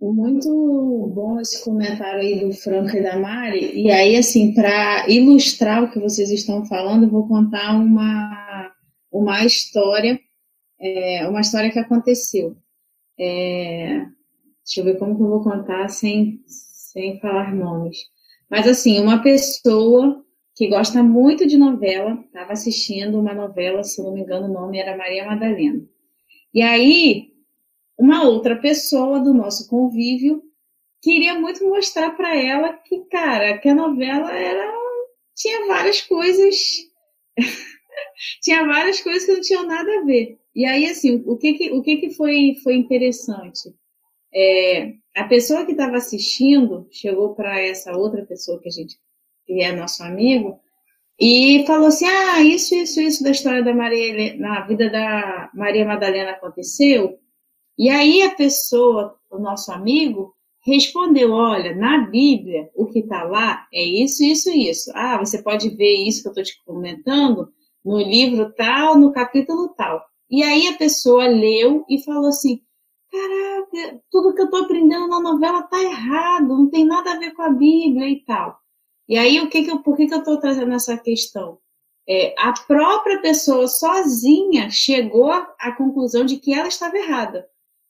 Muito 0.00 1.10
bom 1.12 1.40
esse 1.40 1.64
comentário 1.64 2.20
aí 2.20 2.38
do 2.38 2.52
Franco 2.52 2.96
e 2.96 3.02
da 3.02 3.18
Mari. 3.18 3.82
E 3.82 3.90
aí, 3.90 4.16
assim, 4.16 4.54
para 4.54 5.08
ilustrar 5.08 5.82
o 5.82 5.90
que 5.90 5.98
vocês 5.98 6.30
estão 6.30 6.64
falando, 6.64 7.04
eu 7.04 7.10
vou 7.10 7.26
contar 7.26 7.74
uma, 7.74 8.72
uma 9.10 9.44
história, 9.44 10.18
é, 10.80 11.26
uma 11.28 11.40
história 11.40 11.70
que 11.72 11.80
aconteceu. 11.80 12.56
É, 13.18 14.06
deixa 14.64 14.80
eu 14.80 14.84
ver 14.84 14.98
como 14.98 15.16
que 15.16 15.22
eu 15.22 15.28
vou 15.28 15.42
contar 15.42 15.88
sem, 15.88 16.42
sem 16.46 17.18
falar 17.18 17.52
nomes. 17.52 17.98
Mas, 18.48 18.68
assim, 18.68 19.00
uma 19.00 19.20
pessoa 19.20 20.24
que 20.54 20.68
gosta 20.68 21.02
muito 21.02 21.44
de 21.44 21.58
novela, 21.58 22.22
estava 22.26 22.52
assistindo 22.52 23.18
uma 23.18 23.34
novela, 23.34 23.82
se 23.82 24.00
não 24.00 24.12
me 24.12 24.20
engano, 24.20 24.46
o 24.46 24.52
nome 24.52 24.78
era 24.78 24.96
Maria 24.96 25.26
Madalena. 25.26 25.82
E 26.54 26.62
aí, 26.62 27.27
uma 27.98 28.24
outra 28.24 28.56
pessoa 28.56 29.20
do 29.20 29.34
nosso 29.34 29.68
convívio 29.68 30.42
queria 31.02 31.34
muito 31.38 31.64
mostrar 31.68 32.12
para 32.12 32.36
ela 32.36 32.72
que, 32.72 33.00
cara, 33.10 33.58
que 33.58 33.68
a 33.68 33.74
novela 33.74 34.32
era 34.32 34.72
tinha 35.36 35.66
várias 35.66 36.00
coisas 36.02 36.56
tinha 38.42 38.64
várias 38.66 39.00
coisas 39.00 39.24
que 39.24 39.32
não 39.32 39.40
tinham 39.40 39.66
nada 39.66 40.00
a 40.00 40.04
ver. 40.04 40.38
E 40.54 40.64
aí, 40.64 40.86
assim, 40.86 41.22
o 41.26 41.36
que 41.36 41.54
que, 41.54 41.70
o 41.72 41.82
que, 41.82 41.96
que 41.98 42.10
foi, 42.10 42.56
foi 42.62 42.74
interessante? 42.74 43.72
É, 44.34 44.92
a 45.16 45.24
pessoa 45.24 45.64
que 45.64 45.72
estava 45.72 45.96
assistindo 45.96 46.86
chegou 46.90 47.34
para 47.34 47.60
essa 47.60 47.96
outra 47.96 48.24
pessoa 48.26 48.60
que 48.60 48.68
a 48.68 48.72
gente 48.72 48.96
que 49.46 49.62
é 49.62 49.72
nosso 49.72 50.02
amigo 50.02 50.60
e 51.18 51.64
falou 51.66 51.88
assim: 51.88 52.06
Ah, 52.06 52.42
isso, 52.42 52.74
isso, 52.74 53.00
isso 53.00 53.24
da 53.24 53.30
história 53.30 53.62
da 53.64 53.74
Maria, 53.74 54.36
na 54.36 54.60
vida 54.66 54.90
da 54.90 55.50
Maria 55.54 55.84
Madalena 55.84 56.32
aconteceu. 56.32 57.18
E 57.78 57.88
aí 57.88 58.22
a 58.22 58.34
pessoa, 58.34 59.16
o 59.30 59.38
nosso 59.38 59.70
amigo, 59.70 60.34
respondeu: 60.66 61.30
Olha, 61.30 61.76
na 61.76 61.98
Bíblia, 61.98 62.68
o 62.74 62.86
que 62.86 62.98
está 62.98 63.22
lá 63.22 63.68
é 63.72 63.82
isso, 63.82 64.24
isso, 64.24 64.50
isso. 64.50 64.90
Ah, 64.94 65.16
você 65.16 65.40
pode 65.40 65.68
ver 65.70 65.94
isso 66.08 66.22
que 66.22 66.28
eu 66.28 66.32
estou 66.32 66.44
te 66.44 66.60
comentando 66.64 67.48
no 67.84 67.98
livro 67.98 68.52
tal, 68.54 68.98
no 68.98 69.12
capítulo 69.12 69.68
tal. 69.76 70.04
E 70.28 70.42
aí 70.42 70.66
a 70.66 70.76
pessoa 70.76 71.28
leu 71.28 71.84
e 71.88 72.02
falou 72.02 72.26
assim: 72.26 72.60
Caraca, 73.12 74.02
tudo 74.10 74.34
que 74.34 74.40
eu 74.40 74.46
estou 74.46 74.64
aprendendo 74.64 75.06
na 75.06 75.20
novela 75.20 75.60
está 75.60 75.80
errado, 75.80 76.48
não 76.48 76.68
tem 76.68 76.84
nada 76.84 77.12
a 77.12 77.18
ver 77.18 77.32
com 77.32 77.42
a 77.42 77.50
Bíblia 77.50 78.08
e 78.08 78.24
tal. 78.24 78.58
E 79.08 79.16
aí, 79.16 79.40
o 79.40 79.48
que 79.48 79.62
que 79.62 79.70
eu, 79.70 79.78
por 79.82 79.96
que, 79.96 80.06
que 80.06 80.14
eu 80.14 80.18
estou 80.18 80.38
trazendo 80.38 80.74
essa 80.74 80.98
questão? 80.98 81.58
É, 82.06 82.34
a 82.38 82.52
própria 82.66 83.20
pessoa 83.22 83.68
sozinha 83.68 84.68
chegou 84.70 85.30
à 85.30 85.72
conclusão 85.76 86.24
de 86.24 86.38
que 86.38 86.52
ela 86.52 86.68
estava 86.68 86.96
errada 86.96 87.48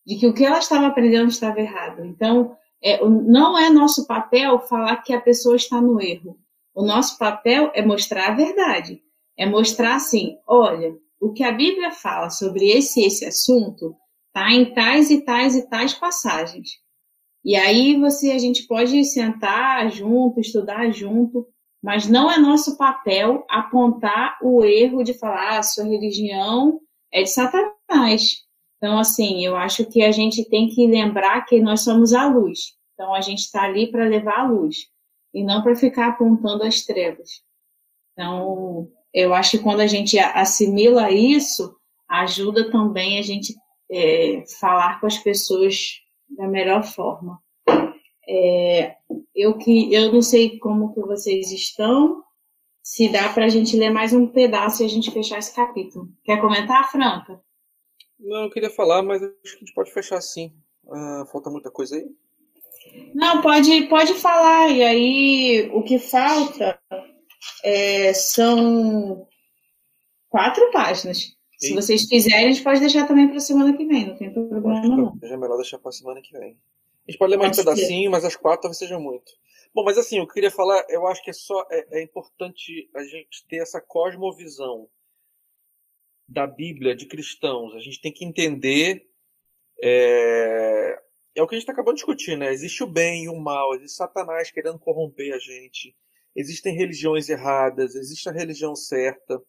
de 0.09 0.17
que 0.17 0.27
o 0.27 0.33
que 0.33 0.43
ela 0.43 0.59
estava 0.59 0.87
aprendendo 0.87 1.29
estava 1.29 1.61
errado. 1.61 2.03
Então, 2.03 2.57
é, 2.83 3.07
não 3.07 3.59
é 3.59 3.69
nosso 3.69 4.07
papel 4.07 4.59
falar 4.61 4.97
que 5.03 5.13
a 5.13 5.21
pessoa 5.21 5.55
está 5.55 5.83
no 5.83 6.01
erro. 6.01 6.39
O 6.75 6.83
nosso 6.83 7.19
papel 7.19 7.71
é 7.75 7.85
mostrar 7.85 8.31
a 8.31 8.35
verdade. 8.35 9.03
É 9.37 9.45
mostrar 9.45 9.97
assim, 9.97 10.39
olha, 10.47 10.97
o 11.21 11.31
que 11.35 11.45
a 11.45 11.53
Bíblia 11.53 11.91
fala 11.91 12.31
sobre 12.31 12.71
esse 12.71 13.05
esse 13.05 13.27
assunto 13.27 13.95
está 14.29 14.51
em 14.51 14.73
tais 14.73 15.11
e 15.11 15.21
tais 15.21 15.55
e 15.55 15.69
tais 15.69 15.93
passagens. 15.93 16.71
E 17.45 17.55
aí 17.55 18.01
você 18.01 18.31
a 18.31 18.39
gente 18.39 18.67
pode 18.67 19.05
sentar 19.05 19.91
junto, 19.91 20.41
estudar 20.41 20.91
junto, 20.91 21.47
mas 21.83 22.09
não 22.09 22.31
é 22.31 22.39
nosso 22.39 22.79
papel 22.79 23.45
apontar 23.51 24.39
o 24.43 24.65
erro 24.65 25.05
de 25.05 25.13
falar 25.13 25.57
ah, 25.57 25.59
a 25.59 25.63
sua 25.63 25.85
religião 25.85 26.81
é 27.13 27.25
de 27.25 27.31
Satanás. 27.31 28.48
Então, 28.79 28.99
assim, 28.99 29.45
eu 29.45 29.57
acho 29.57 29.85
que 29.85 30.03
a 30.03 30.13
gente 30.13 30.49
tem 30.49 30.69
que 30.69 30.87
lembrar 30.87 31.45
que 31.45 31.61
nós 31.61 31.83
somos 31.83 32.15
a 32.15 32.27
luz. 32.27 32.77
Então, 32.95 33.13
a 33.13 33.21
gente 33.21 33.41
está 33.41 33.63
ali 33.63 33.91
para 33.91 34.05
levar 34.05 34.41
a 34.41 34.49
luz 34.49 34.77
e 35.35 35.45
não 35.45 35.63
para 35.63 35.75
ficar 35.75 36.09
apontando 36.09 36.65
as 36.65 36.83
trevas. 36.83 37.43
Então, 38.13 38.89
eu 39.13 39.35
acho 39.35 39.53
que 39.53 39.63
quando 39.63 39.81
a 39.81 39.87
gente 39.87 40.19
assimila 40.19 41.11
isso, 41.11 41.77
ajuda 42.09 42.71
também 42.71 43.19
a 43.19 43.23
gente 43.23 43.55
é, 43.91 44.45
falar 44.61 45.01
com 45.01 45.07
as 45.07 45.19
pessoas 45.19 46.01
da 46.29 46.47
melhor 46.47 46.85
forma. 46.85 47.41
É, 48.29 48.97
eu 49.35 49.57
que 49.57 49.93
eu 49.93 50.13
não 50.13 50.21
sei 50.23 50.59
como 50.59 50.93
que 50.93 51.01
vocês 51.01 51.51
estão, 51.51 52.23
se 52.83 53.09
dá 53.09 53.29
para 53.31 53.47
a 53.47 53.49
gente 53.49 53.77
ler 53.77 53.91
mais 53.91 54.13
um 54.13 54.27
pedaço 54.27 54.83
e 54.83 54.87
a 54.87 54.89
gente 54.89 55.11
fechar 55.11 55.39
esse 55.39 55.55
capítulo. 55.55 56.09
Quer 56.25 56.41
comentar, 56.41 56.91
Franca? 56.91 57.41
Não, 58.19 58.45
eu 58.45 58.51
queria 58.51 58.71
falar, 58.71 59.03
mas 59.03 59.23
acho 59.23 59.33
que 59.33 59.57
a 59.57 59.59
gente 59.61 59.75
pode 59.75 59.93
fechar 59.93 60.17
assim. 60.17 60.53
Ah, 60.91 61.25
falta 61.31 61.51
muita 61.51 61.71
coisa 61.71 61.97
aí? 61.97 62.07
Não, 63.15 63.41
pode, 63.43 63.83
pode 63.89 64.15
falar. 64.15 64.71
E 64.71 64.83
aí, 64.83 65.71
o 65.73 65.83
que 65.83 65.99
falta 65.99 66.79
é, 67.65 68.13
são 68.13 69.27
quatro 70.29 70.71
páginas. 70.71 71.37
Se 71.59 71.75
vocês 71.75 72.07
quiserem, 72.07 72.47
a 72.47 72.53
gente 72.53 72.63
pode 72.63 72.79
deixar 72.79 73.07
também 73.07 73.27
para 73.27 73.39
a 73.39 73.41
semana 73.41 73.77
que 73.77 73.85
vem, 73.85 74.07
não 74.07 74.17
tem 74.17 74.33
problema 74.33 74.81
não. 74.87 75.19
Já 75.21 75.35
é 75.35 75.37
melhor 75.37 75.57
deixar 75.57 75.79
para 75.79 75.89
a 75.89 75.93
semana 75.93 76.23
que 76.23 76.33
vem. 76.39 76.57
A 77.07 77.11
gente 77.11 77.19
pode 77.19 77.31
ler 77.31 77.37
mais 77.37 77.59
um 77.59 77.65
pedacinho, 77.65 78.11
mas 78.11 78.25
as 78.25 78.37
quatro 78.37 78.63
talvez 78.63 78.79
seja 78.79 78.99
muito. 78.99 79.33
Bom, 79.75 79.83
mas 79.83 79.99
assim, 79.99 80.19
eu 80.19 80.27
queria 80.27 80.53
falar, 80.53 80.85
eu 80.89 81.07
acho 81.09 81.23
que 81.23 81.31
é 81.31 81.33
só 81.33 81.67
é, 81.71 81.99
é 81.99 82.03
importante 82.03 82.89
a 82.95 83.03
gente 83.03 83.45
ter 83.49 83.57
essa 83.57 83.81
cosmovisão 83.81 84.89
da 86.29 86.47
Bíblia 86.47 86.95
de 86.95 87.07
cristãos. 87.07 87.75
A 87.75 87.79
gente 87.79 88.01
tem 88.01 88.13
que 88.13 88.25
entender. 88.25 89.07
É, 89.83 90.99
é 91.35 91.43
o 91.43 91.47
que 91.47 91.55
a 91.55 91.59
gente 91.59 91.63
está 91.63 91.73
acabando 91.73 91.95
de 91.95 92.01
discutir, 92.01 92.37
né? 92.37 92.53
Existe 92.53 92.83
o 92.83 92.87
bem 92.87 93.25
e 93.25 93.29
o 93.29 93.37
mal, 93.37 93.75
existe 93.75 93.97
Satanás 93.97 94.51
querendo 94.51 94.79
corromper 94.79 95.33
a 95.35 95.39
gente, 95.39 95.95
existem 96.35 96.75
religiões 96.75 97.29
erradas, 97.29 97.95
existe 97.95 98.29
a 98.29 98.33
religião 98.33 98.75
certa. 98.75 99.41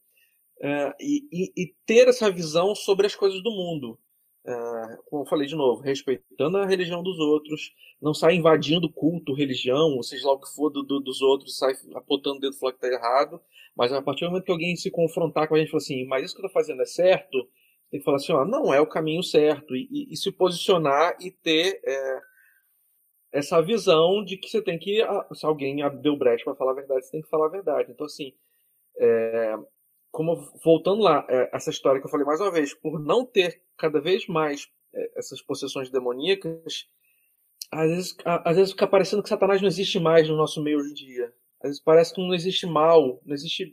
É, 0.62 0.94
e, 1.00 1.24
e, 1.32 1.63
e, 1.63 1.76
ter 1.86 2.08
essa 2.08 2.30
visão 2.30 2.76
sobre 2.76 3.08
as 3.08 3.15
coisas 3.15 3.42
do 3.42 3.50
mundo. 3.50 3.98
É, 4.50 4.98
como 5.06 5.22
eu 5.22 5.28
falei 5.28 5.48
de 5.48 5.56
novo, 5.56 5.80
respeitando 5.80 6.58
a 6.58 6.66
religião 6.66 7.04
dos 7.04 7.20
outros, 7.20 7.72
não 8.02 8.16
sai 8.16 8.34
invadindo 8.34 8.92
culto, 8.92 9.32
religião, 9.32 9.96
ou 9.96 10.02
seja 10.02 10.26
lá 10.26 10.34
o 10.34 10.40
que 10.40 10.52
for 10.56 10.72
do, 10.72 10.82
do, 10.82 11.00
dos 11.00 11.22
outros, 11.22 11.56
sai 11.56 11.74
apontando 11.94 12.38
o 12.38 12.40
dedo 12.40 12.56
e 12.56 12.60
falando 12.60 12.80
que 12.80 12.84
está 12.84 12.98
errado, 12.98 13.40
mas 13.76 13.94
a 13.94 14.02
partir 14.02 14.26
do 14.26 14.32
momento 14.32 14.46
que 14.46 14.52
alguém 14.52 14.76
se 14.76 14.90
confrontar 14.90 15.48
com 15.48 15.54
a 15.54 15.60
gente 15.60 15.68
e 15.68 15.72
falar 15.72 15.84
assim, 15.84 16.04
mas 16.08 16.26
isso 16.26 16.34
que 16.36 16.42
eu 16.42 16.48
estou 16.48 16.62
fazendo 16.62 16.82
é 16.82 16.86
certo, 16.86 17.48
tem 17.92 18.00
que 18.00 18.04
falar 18.04 18.18
assim, 18.18 18.32
ó, 18.32 18.44
não 18.44 18.74
é 18.74 18.82
o 18.82 18.88
caminho 18.88 19.22
certo, 19.22 19.76
e, 19.76 19.88
e, 19.92 20.14
e 20.14 20.18
se 20.18 20.32
posicionar 20.32 21.16
e 21.20 21.30
ter 21.30 21.80
é, 21.86 22.22
essa 23.32 23.62
visão 23.62 24.26
de 24.26 24.36
que 24.36 24.50
você 24.50 24.64
tem 24.64 24.80
que, 24.80 25.00
ah, 25.04 25.28
se 25.32 25.46
alguém 25.46 25.84
abriu 25.84 26.18
brecha 26.18 26.44
para 26.44 26.56
falar 26.56 26.72
a 26.72 26.76
verdade, 26.76 27.06
você 27.06 27.12
tem 27.12 27.22
que 27.22 27.30
falar 27.30 27.46
a 27.46 27.52
verdade. 27.52 27.92
Então, 27.92 28.08
assim, 28.08 28.34
é, 28.98 29.56
como 30.12 30.36
voltando 30.63 31.02
lá, 31.02 31.26
é, 31.30 31.50
essa 31.54 31.69
história 31.69 32.00
que 32.00 32.08
eu 32.08 32.12
falei 32.12 32.26
mais 32.26 32.39
uma 32.39 32.52
vez, 32.52 32.74
por 32.74 33.00
não 33.00 33.25
ter 33.25 33.62
cada 33.77 34.02
vez 34.02 34.27
mais 34.27 34.67
é, 34.94 35.19
essas 35.19 35.42
possessões 35.42 35.90
demoníacas, 35.90 36.88
às 37.71 37.90
vezes, 37.90 38.17
às 38.25 38.56
vezes 38.56 38.71
fica 38.71 38.88
parecendo 38.88 39.21
que 39.21 39.29
Satanás 39.29 39.62
não 39.62 39.67
existe 39.67 40.00
mais 40.00 40.27
no 40.27 40.36
nosso 40.36 40.62
meio 40.62 40.79
hoje 40.79 40.92
em 40.92 40.96
dia. 40.96 41.34
Às 41.62 41.69
vezes 41.69 41.84
parece 41.84 42.13
que 42.13 42.21
não 42.21 42.34
existe 42.34 42.65
mal, 42.65 43.21
não 43.23 43.34
existe 43.34 43.71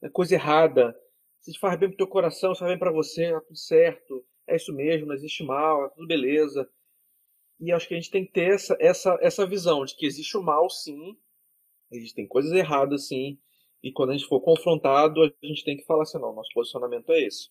né, 0.00 0.08
coisa 0.10 0.34
errada. 0.34 0.96
Se 1.40 1.56
faz 1.58 1.78
bem 1.78 1.88
pro 1.88 1.98
teu 1.98 2.06
coração, 2.06 2.54
se 2.54 2.60
faz 2.60 2.70
bem 2.70 2.78
para 2.78 2.90
você, 2.90 3.30
tá 3.30 3.40
tudo 3.40 3.58
certo. 3.58 4.24
É 4.46 4.56
isso 4.56 4.72
mesmo, 4.72 5.06
não 5.06 5.14
existe 5.14 5.44
mal, 5.44 5.84
é 5.84 5.88
tudo 5.90 6.06
beleza. 6.06 6.68
E 7.60 7.72
acho 7.72 7.88
que 7.88 7.94
a 7.94 7.96
gente 7.96 8.10
tem 8.10 8.24
que 8.24 8.32
ter 8.32 8.54
essa, 8.54 8.76
essa, 8.80 9.18
essa 9.20 9.46
visão 9.46 9.84
de 9.84 9.94
que 9.94 10.06
existe 10.06 10.36
o 10.36 10.42
mal, 10.42 10.68
sim. 10.70 11.16
Existem 11.90 12.26
coisas 12.26 12.52
erradas, 12.52 13.08
sim. 13.08 13.38
E 13.82 13.92
quando 13.92 14.10
a 14.10 14.12
gente 14.16 14.26
for 14.26 14.40
confrontado, 14.40 15.22
a 15.22 15.46
gente 15.46 15.64
tem 15.64 15.76
que 15.76 15.84
falar 15.84 16.02
assim, 16.02 16.18
não, 16.18 16.34
nosso 16.34 16.50
posicionamento 16.54 17.10
é 17.10 17.20
esse. 17.20 17.48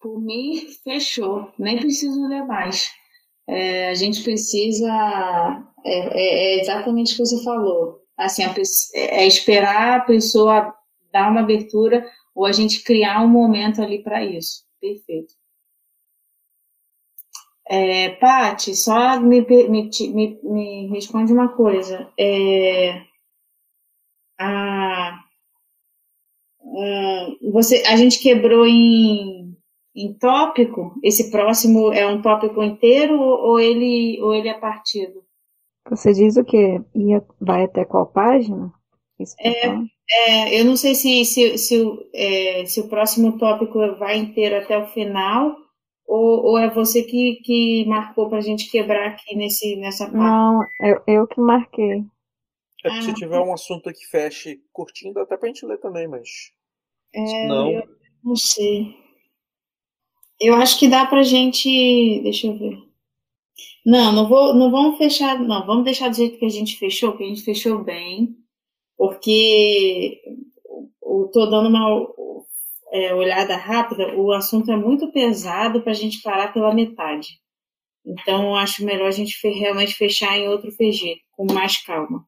Por 0.00 0.20
mim, 0.20 0.66
fechou. 0.82 1.52
Nem 1.58 1.78
preciso 1.78 2.26
ler 2.28 2.44
mais. 2.44 2.90
É, 3.46 3.88
a 3.90 3.94
gente 3.94 4.22
precisa. 4.22 4.88
É, 5.84 5.98
é, 5.98 6.56
é, 6.56 6.60
exatamente 6.60 7.14
o 7.14 7.16
que 7.16 7.24
você 7.24 7.42
falou. 7.42 8.02
Assim, 8.16 8.42
a, 8.42 8.54
é, 8.94 9.22
é 9.22 9.26
esperar 9.26 10.00
a 10.00 10.04
pessoa 10.04 10.74
dar 11.12 11.30
uma 11.30 11.40
abertura 11.40 12.04
ou 12.34 12.44
a 12.44 12.52
gente 12.52 12.82
criar 12.82 13.22
um 13.22 13.28
momento 13.28 13.80
ali 13.82 14.02
para 14.02 14.24
isso. 14.24 14.64
Perfeito. 14.80 15.34
É, 17.70 18.10
Paty, 18.16 18.74
só 18.74 19.20
me, 19.20 19.42
me, 19.42 19.68
me, 19.68 20.40
me 20.42 20.86
responde 20.88 21.32
uma 21.32 21.48
coisa. 21.48 22.10
É, 22.18 23.02
a, 26.82 27.50
você, 27.52 27.82
a 27.86 27.96
gente 27.96 28.20
quebrou 28.20 28.66
em, 28.66 29.56
em 29.94 30.12
tópico? 30.14 30.94
Esse 31.02 31.30
próximo 31.30 31.92
é 31.92 32.06
um 32.06 32.22
tópico 32.22 32.62
inteiro 32.62 33.20
ou 33.20 33.58
ele, 33.58 34.20
ou 34.22 34.34
ele 34.34 34.48
é 34.48 34.54
partido? 34.54 35.22
Você 35.90 36.12
diz 36.12 36.36
o 36.36 36.44
que? 36.44 36.80
Ia, 36.94 37.24
vai 37.40 37.64
até 37.64 37.84
qual 37.84 38.06
página? 38.06 38.72
É, 39.40 39.68
é, 40.10 40.60
eu 40.60 40.64
não 40.64 40.76
sei 40.76 40.94
se, 40.94 41.24
se, 41.24 41.58
se, 41.58 42.08
é, 42.14 42.64
se 42.66 42.80
o 42.80 42.88
próximo 42.88 43.36
tópico 43.36 43.78
vai 43.96 44.16
inteiro 44.16 44.56
até 44.56 44.78
o 44.78 44.86
final 44.86 45.56
ou, 46.08 46.44
ou 46.46 46.58
é 46.58 46.70
você 46.70 47.02
que, 47.02 47.36
que 47.44 47.84
marcou 47.86 48.30
para 48.30 48.38
a 48.38 48.42
gente 48.42 48.70
quebrar 48.70 49.08
aqui 49.08 49.36
nesse, 49.36 49.76
nessa 49.76 50.04
parte? 50.04 50.16
Não, 50.18 50.62
eu, 50.80 51.02
eu 51.06 51.26
que 51.26 51.38
marquei. 51.38 52.02
É 52.82 52.90
que 52.90 53.02
se 53.02 53.10
ah. 53.10 53.14
tiver 53.14 53.40
um 53.40 53.52
assunto 53.52 53.92
que 53.92 54.06
feche 54.06 54.58
curtinho, 54.72 55.12
dá 55.12 55.22
até 55.22 55.36
pra 55.36 55.48
gente 55.48 55.66
ler 55.66 55.78
também, 55.78 56.08
mas. 56.08 56.28
É, 57.14 57.46
não. 57.46 57.70
Eu 57.70 57.88
não 58.22 58.36
sei. 58.36 58.94
Eu 60.40 60.54
acho 60.54 60.78
que 60.78 60.88
dá 60.88 61.06
pra 61.06 61.22
gente. 61.22 62.20
Deixa 62.22 62.46
eu 62.46 62.56
ver. 62.56 62.78
Não, 63.84 64.12
não, 64.12 64.28
vou, 64.28 64.54
não 64.54 64.70
vamos 64.70 64.98
fechar. 64.98 65.38
Não, 65.38 65.66
vamos 65.66 65.84
deixar 65.84 66.08
do 66.08 66.16
jeito 66.16 66.38
que 66.38 66.44
a 66.44 66.50
gente 66.50 66.76
fechou, 66.76 67.16
que 67.16 67.24
a 67.24 67.26
gente 67.26 67.42
fechou 67.42 67.82
bem. 67.82 68.36
Porque 68.96 70.20
eu 71.02 71.30
tô 71.32 71.46
dando 71.46 71.68
uma 71.68 72.06
é, 72.92 73.14
olhada 73.14 73.56
rápida, 73.56 74.14
o 74.16 74.32
assunto 74.32 74.70
é 74.70 74.76
muito 74.76 75.10
pesado 75.12 75.82
para 75.82 75.92
a 75.92 75.94
gente 75.94 76.22
parar 76.22 76.52
pela 76.52 76.74
metade. 76.74 77.40
Então, 78.04 78.56
acho 78.56 78.84
melhor 78.84 79.08
a 79.08 79.12
gente 79.12 79.36
realmente 79.48 79.94
fechar 79.94 80.36
em 80.38 80.48
outro 80.48 80.74
PG, 80.76 81.20
com 81.32 81.52
mais 81.52 81.78
calma. 81.82 82.26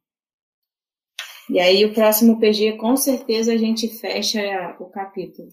E 1.53 1.59
aí, 1.59 1.85
o 1.85 1.93
próximo 1.93 2.39
PG, 2.39 2.77
com 2.77 2.97
certeza, 2.97 3.53
a 3.53 3.57
gente 3.57 3.89
fecha 3.89 4.41
o 4.79 4.89
capítulo. 4.89 5.49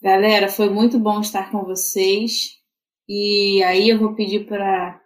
Galera, 0.00 0.48
foi 0.48 0.70
muito 0.70 0.98
bom 0.98 1.20
estar 1.20 1.50
com 1.50 1.62
vocês. 1.64 2.56
E 3.06 3.62
aí, 3.62 3.90
eu 3.90 3.98
vou 3.98 4.14
pedir 4.14 4.46
para 4.46 4.98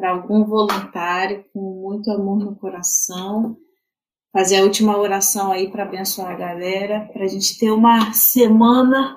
algum 0.00 0.46
voluntário, 0.46 1.44
com 1.52 1.60
muito 1.60 2.10
amor 2.10 2.38
no 2.38 2.56
coração, 2.56 3.58
fazer 4.32 4.60
a 4.60 4.62
última 4.62 4.96
oração 4.96 5.52
aí 5.52 5.70
para 5.70 5.82
abençoar 5.82 6.30
a 6.30 6.38
galera, 6.38 7.06
para 7.12 7.24
a 7.24 7.28
gente 7.28 7.58
ter 7.58 7.70
uma 7.70 8.14
semana 8.14 9.14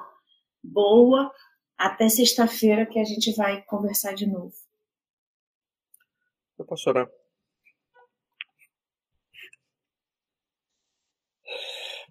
boa 0.61 1.31
até 1.77 2.09
sexta-feira 2.09 2.85
que 2.85 2.99
a 2.99 3.05
gente 3.05 3.33
vai 3.33 3.61
conversar 3.61 4.13
de 4.13 4.27
novo. 4.27 4.51
Eu 6.59 6.65
posso 6.65 6.89
orar. 6.89 7.09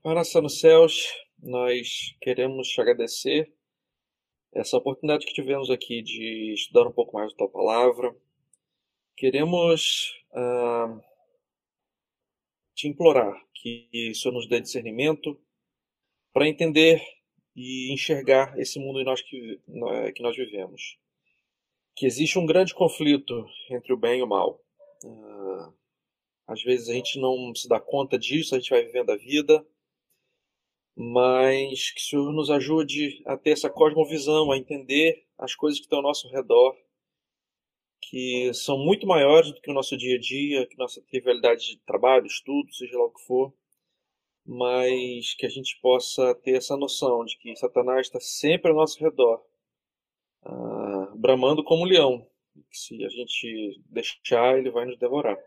Nosso 0.03 0.41
nos 0.41 0.61
céus, 0.61 1.15
nós 1.39 2.17
queremos 2.23 2.69
te 2.69 2.81
agradecer 2.81 3.53
essa 4.51 4.79
oportunidade 4.79 5.27
que 5.27 5.35
tivemos 5.35 5.71
aqui 5.71 6.01
de 6.01 6.55
estudar 6.55 6.89
um 6.89 6.93
pouco 6.93 7.15
mais 7.15 7.31
da 7.33 7.37
tua 7.37 7.51
palavra. 7.51 8.17
Queremos 9.15 10.15
uh, 10.31 10.99
te 12.75 12.89
implorar 12.89 13.47
que 13.53 14.11
o 14.11 14.15
Senhor 14.15 14.33
nos 14.33 14.49
dê 14.49 14.59
discernimento 14.59 15.39
para 16.33 16.49
entender 16.49 17.03
e 17.55 17.93
enxergar 17.93 18.59
esse 18.59 18.79
mundo 18.79 19.01
em 19.01 19.05
nós 19.05 19.21
que, 19.21 19.61
que 20.15 20.23
nós 20.23 20.35
vivemos. 20.35 20.99
Que 21.95 22.07
existe 22.07 22.39
um 22.39 22.47
grande 22.47 22.75
conflito 22.75 23.47
entre 23.71 23.93
o 23.93 23.99
bem 23.99 24.21
e 24.21 24.23
o 24.23 24.27
mal. 24.27 24.65
Uh, 25.05 25.75
às 26.47 26.63
vezes 26.63 26.89
a 26.89 26.95
gente 26.95 27.21
não 27.21 27.55
se 27.55 27.69
dá 27.69 27.79
conta 27.79 28.19
disso, 28.19 28.55
a 28.55 28.59
gente 28.59 28.71
vai 28.71 28.83
vivendo 28.83 29.11
a 29.11 29.17
vida, 29.17 29.65
mas 30.97 31.91
que 31.93 32.01
o 32.01 32.05
Senhor 32.05 32.33
nos 32.33 32.51
ajude 32.51 33.23
a 33.27 33.37
ter 33.37 33.51
essa 33.51 33.71
cosmovisão, 33.71 34.53
a 34.53 34.59
entender 34.59 35.25
as 35.39 35.55
coisas 35.55 35.79
que 35.79 35.87
estão 35.87 35.99
ao 35.99 36.05
nosso 36.05 36.29
redor 36.29 36.77
que 38.01 38.53
são 38.55 38.79
muito 38.79 39.07
maiores 39.07 39.53
do 39.53 39.61
que 39.61 39.71
o 39.71 39.75
nosso 39.75 39.97
dia 39.97 40.17
a 40.17 40.21
dia, 40.21 40.67
que 40.67 40.77
nossa 40.77 41.03
rivalidade 41.13 41.67
de 41.67 41.77
trabalho, 41.79 42.27
estudo, 42.27 42.73
seja 42.75 42.99
lá 42.99 43.05
o 43.05 43.13
que 43.13 43.23
for, 43.25 43.53
mas 44.45 45.35
que 45.35 45.47
a 45.47 45.49
gente 45.49 45.79
possa 45.81 46.35
ter 46.37 46.57
essa 46.57 46.77
noção 46.77 47.25
de 47.25 47.39
que 47.39 47.55
Satanás 47.57 48.07
está 48.07 48.19
sempre 48.19 48.71
ao 48.71 48.77
nosso 48.77 48.99
redor, 48.99 49.45
uh, 50.45 51.17
bramando 51.17 51.63
como 51.63 51.83
um 51.83 51.87
leão, 51.87 52.27
que 52.71 52.79
se 52.79 53.05
a 53.05 53.09
gente 53.09 53.81
deixar, 53.87 54.59
ele 54.59 54.71
vai 54.71 54.87
nos 54.87 54.99
devorar. 54.99 55.39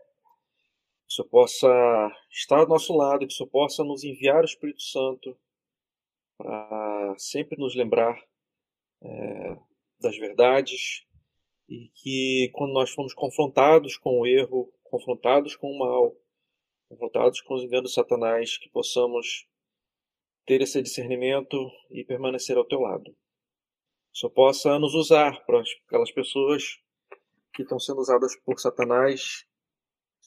Que 1.06 1.12
o 1.12 1.16
Senhor 1.16 1.28
possa 1.28 2.12
estar 2.30 2.60
ao 2.60 2.68
nosso 2.68 2.96
lado, 2.96 3.26
que 3.26 3.32
o 3.32 3.36
Senhor 3.36 3.50
possa 3.50 3.84
nos 3.84 4.04
enviar 4.04 4.42
o 4.42 4.46
Espírito 4.46 4.82
Santo 4.82 5.36
para 6.36 7.14
sempre 7.18 7.58
nos 7.58 7.74
lembrar 7.74 8.20
é, 9.02 9.56
das 10.00 10.16
verdades 10.16 11.06
e 11.68 11.88
que 11.94 12.50
quando 12.54 12.72
nós 12.72 12.90
formos 12.90 13.14
confrontados 13.14 13.96
com 13.96 14.20
o 14.20 14.26
erro, 14.26 14.72
confrontados 14.82 15.56
com 15.56 15.70
o 15.70 15.78
mal, 15.78 16.14
confrontados 16.88 17.40
com 17.40 17.54
os 17.54 17.64
enganos 17.64 17.90
de 17.90 17.94
Satanás, 17.94 18.58
que 18.58 18.68
possamos 18.68 19.46
ter 20.46 20.60
esse 20.60 20.82
discernimento 20.82 21.56
e 21.90 22.04
permanecer 22.04 22.56
ao 22.56 22.66
teu 22.66 22.80
lado. 22.80 23.16
Só 24.12 24.28
possa 24.28 24.78
nos 24.78 24.94
usar 24.94 25.44
para 25.44 25.62
aquelas 25.86 26.12
pessoas 26.12 26.78
que 27.52 27.62
estão 27.62 27.78
sendo 27.78 28.00
usadas 28.00 28.36
por 28.44 28.60
Satanás, 28.60 29.46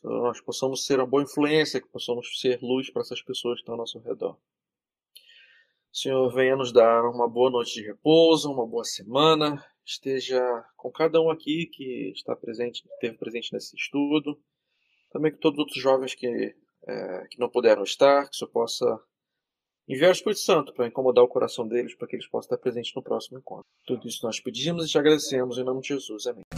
nós 0.07 0.41
possamos 0.41 0.85
ser 0.85 0.99
uma 0.99 1.07
boa 1.07 1.23
influência, 1.23 1.81
que 1.81 1.87
possamos 1.87 2.39
ser 2.39 2.59
luz 2.61 2.89
para 2.89 3.01
essas 3.01 3.21
pessoas 3.21 3.55
que 3.55 3.61
estão 3.61 3.73
ao 3.73 3.79
nosso 3.79 3.99
redor. 3.99 4.37
Senhor, 5.91 6.29
venha 6.31 6.55
nos 6.55 6.71
dar 6.71 7.03
uma 7.09 7.27
boa 7.27 7.49
noite 7.49 7.73
de 7.73 7.81
repouso, 7.81 8.51
uma 8.51 8.67
boa 8.67 8.83
semana, 8.83 9.63
esteja 9.85 10.39
com 10.75 10.91
cada 10.91 11.19
um 11.21 11.31
aqui 11.31 11.65
que 11.67 12.11
está 12.13 12.35
presente, 12.35 12.83
esteve 12.93 13.17
presente 13.17 13.51
nesse 13.53 13.75
estudo, 13.75 14.39
também 15.11 15.31
com 15.31 15.39
todos 15.39 15.57
os 15.57 15.65
outros 15.65 15.81
jovens 15.81 16.13
que, 16.13 16.55
é, 16.87 17.27
que 17.31 17.39
não 17.39 17.49
puderam 17.49 17.83
estar, 17.83 18.29
que 18.29 18.35
o 18.35 18.37
Senhor 18.37 18.51
possa 18.51 18.99
enviar 19.87 20.09
o 20.09 20.13
Espírito 20.13 20.41
Santo 20.41 20.73
para 20.73 20.87
incomodar 20.87 21.23
o 21.23 21.27
coração 21.27 21.67
deles, 21.67 21.95
para 21.95 22.07
que 22.07 22.15
eles 22.15 22.27
possam 22.27 22.47
estar 22.47 22.57
presentes 22.57 22.93
no 22.93 23.01
próximo 23.01 23.39
encontro. 23.39 23.65
Tudo 23.85 24.07
isso 24.07 24.25
nós 24.25 24.39
pedimos 24.39 24.85
e 24.85 24.89
te 24.89 24.97
agradecemos 24.97 25.57
em 25.57 25.63
nome 25.63 25.81
de 25.81 25.87
Jesus. 25.87 26.27
Amém. 26.27 26.56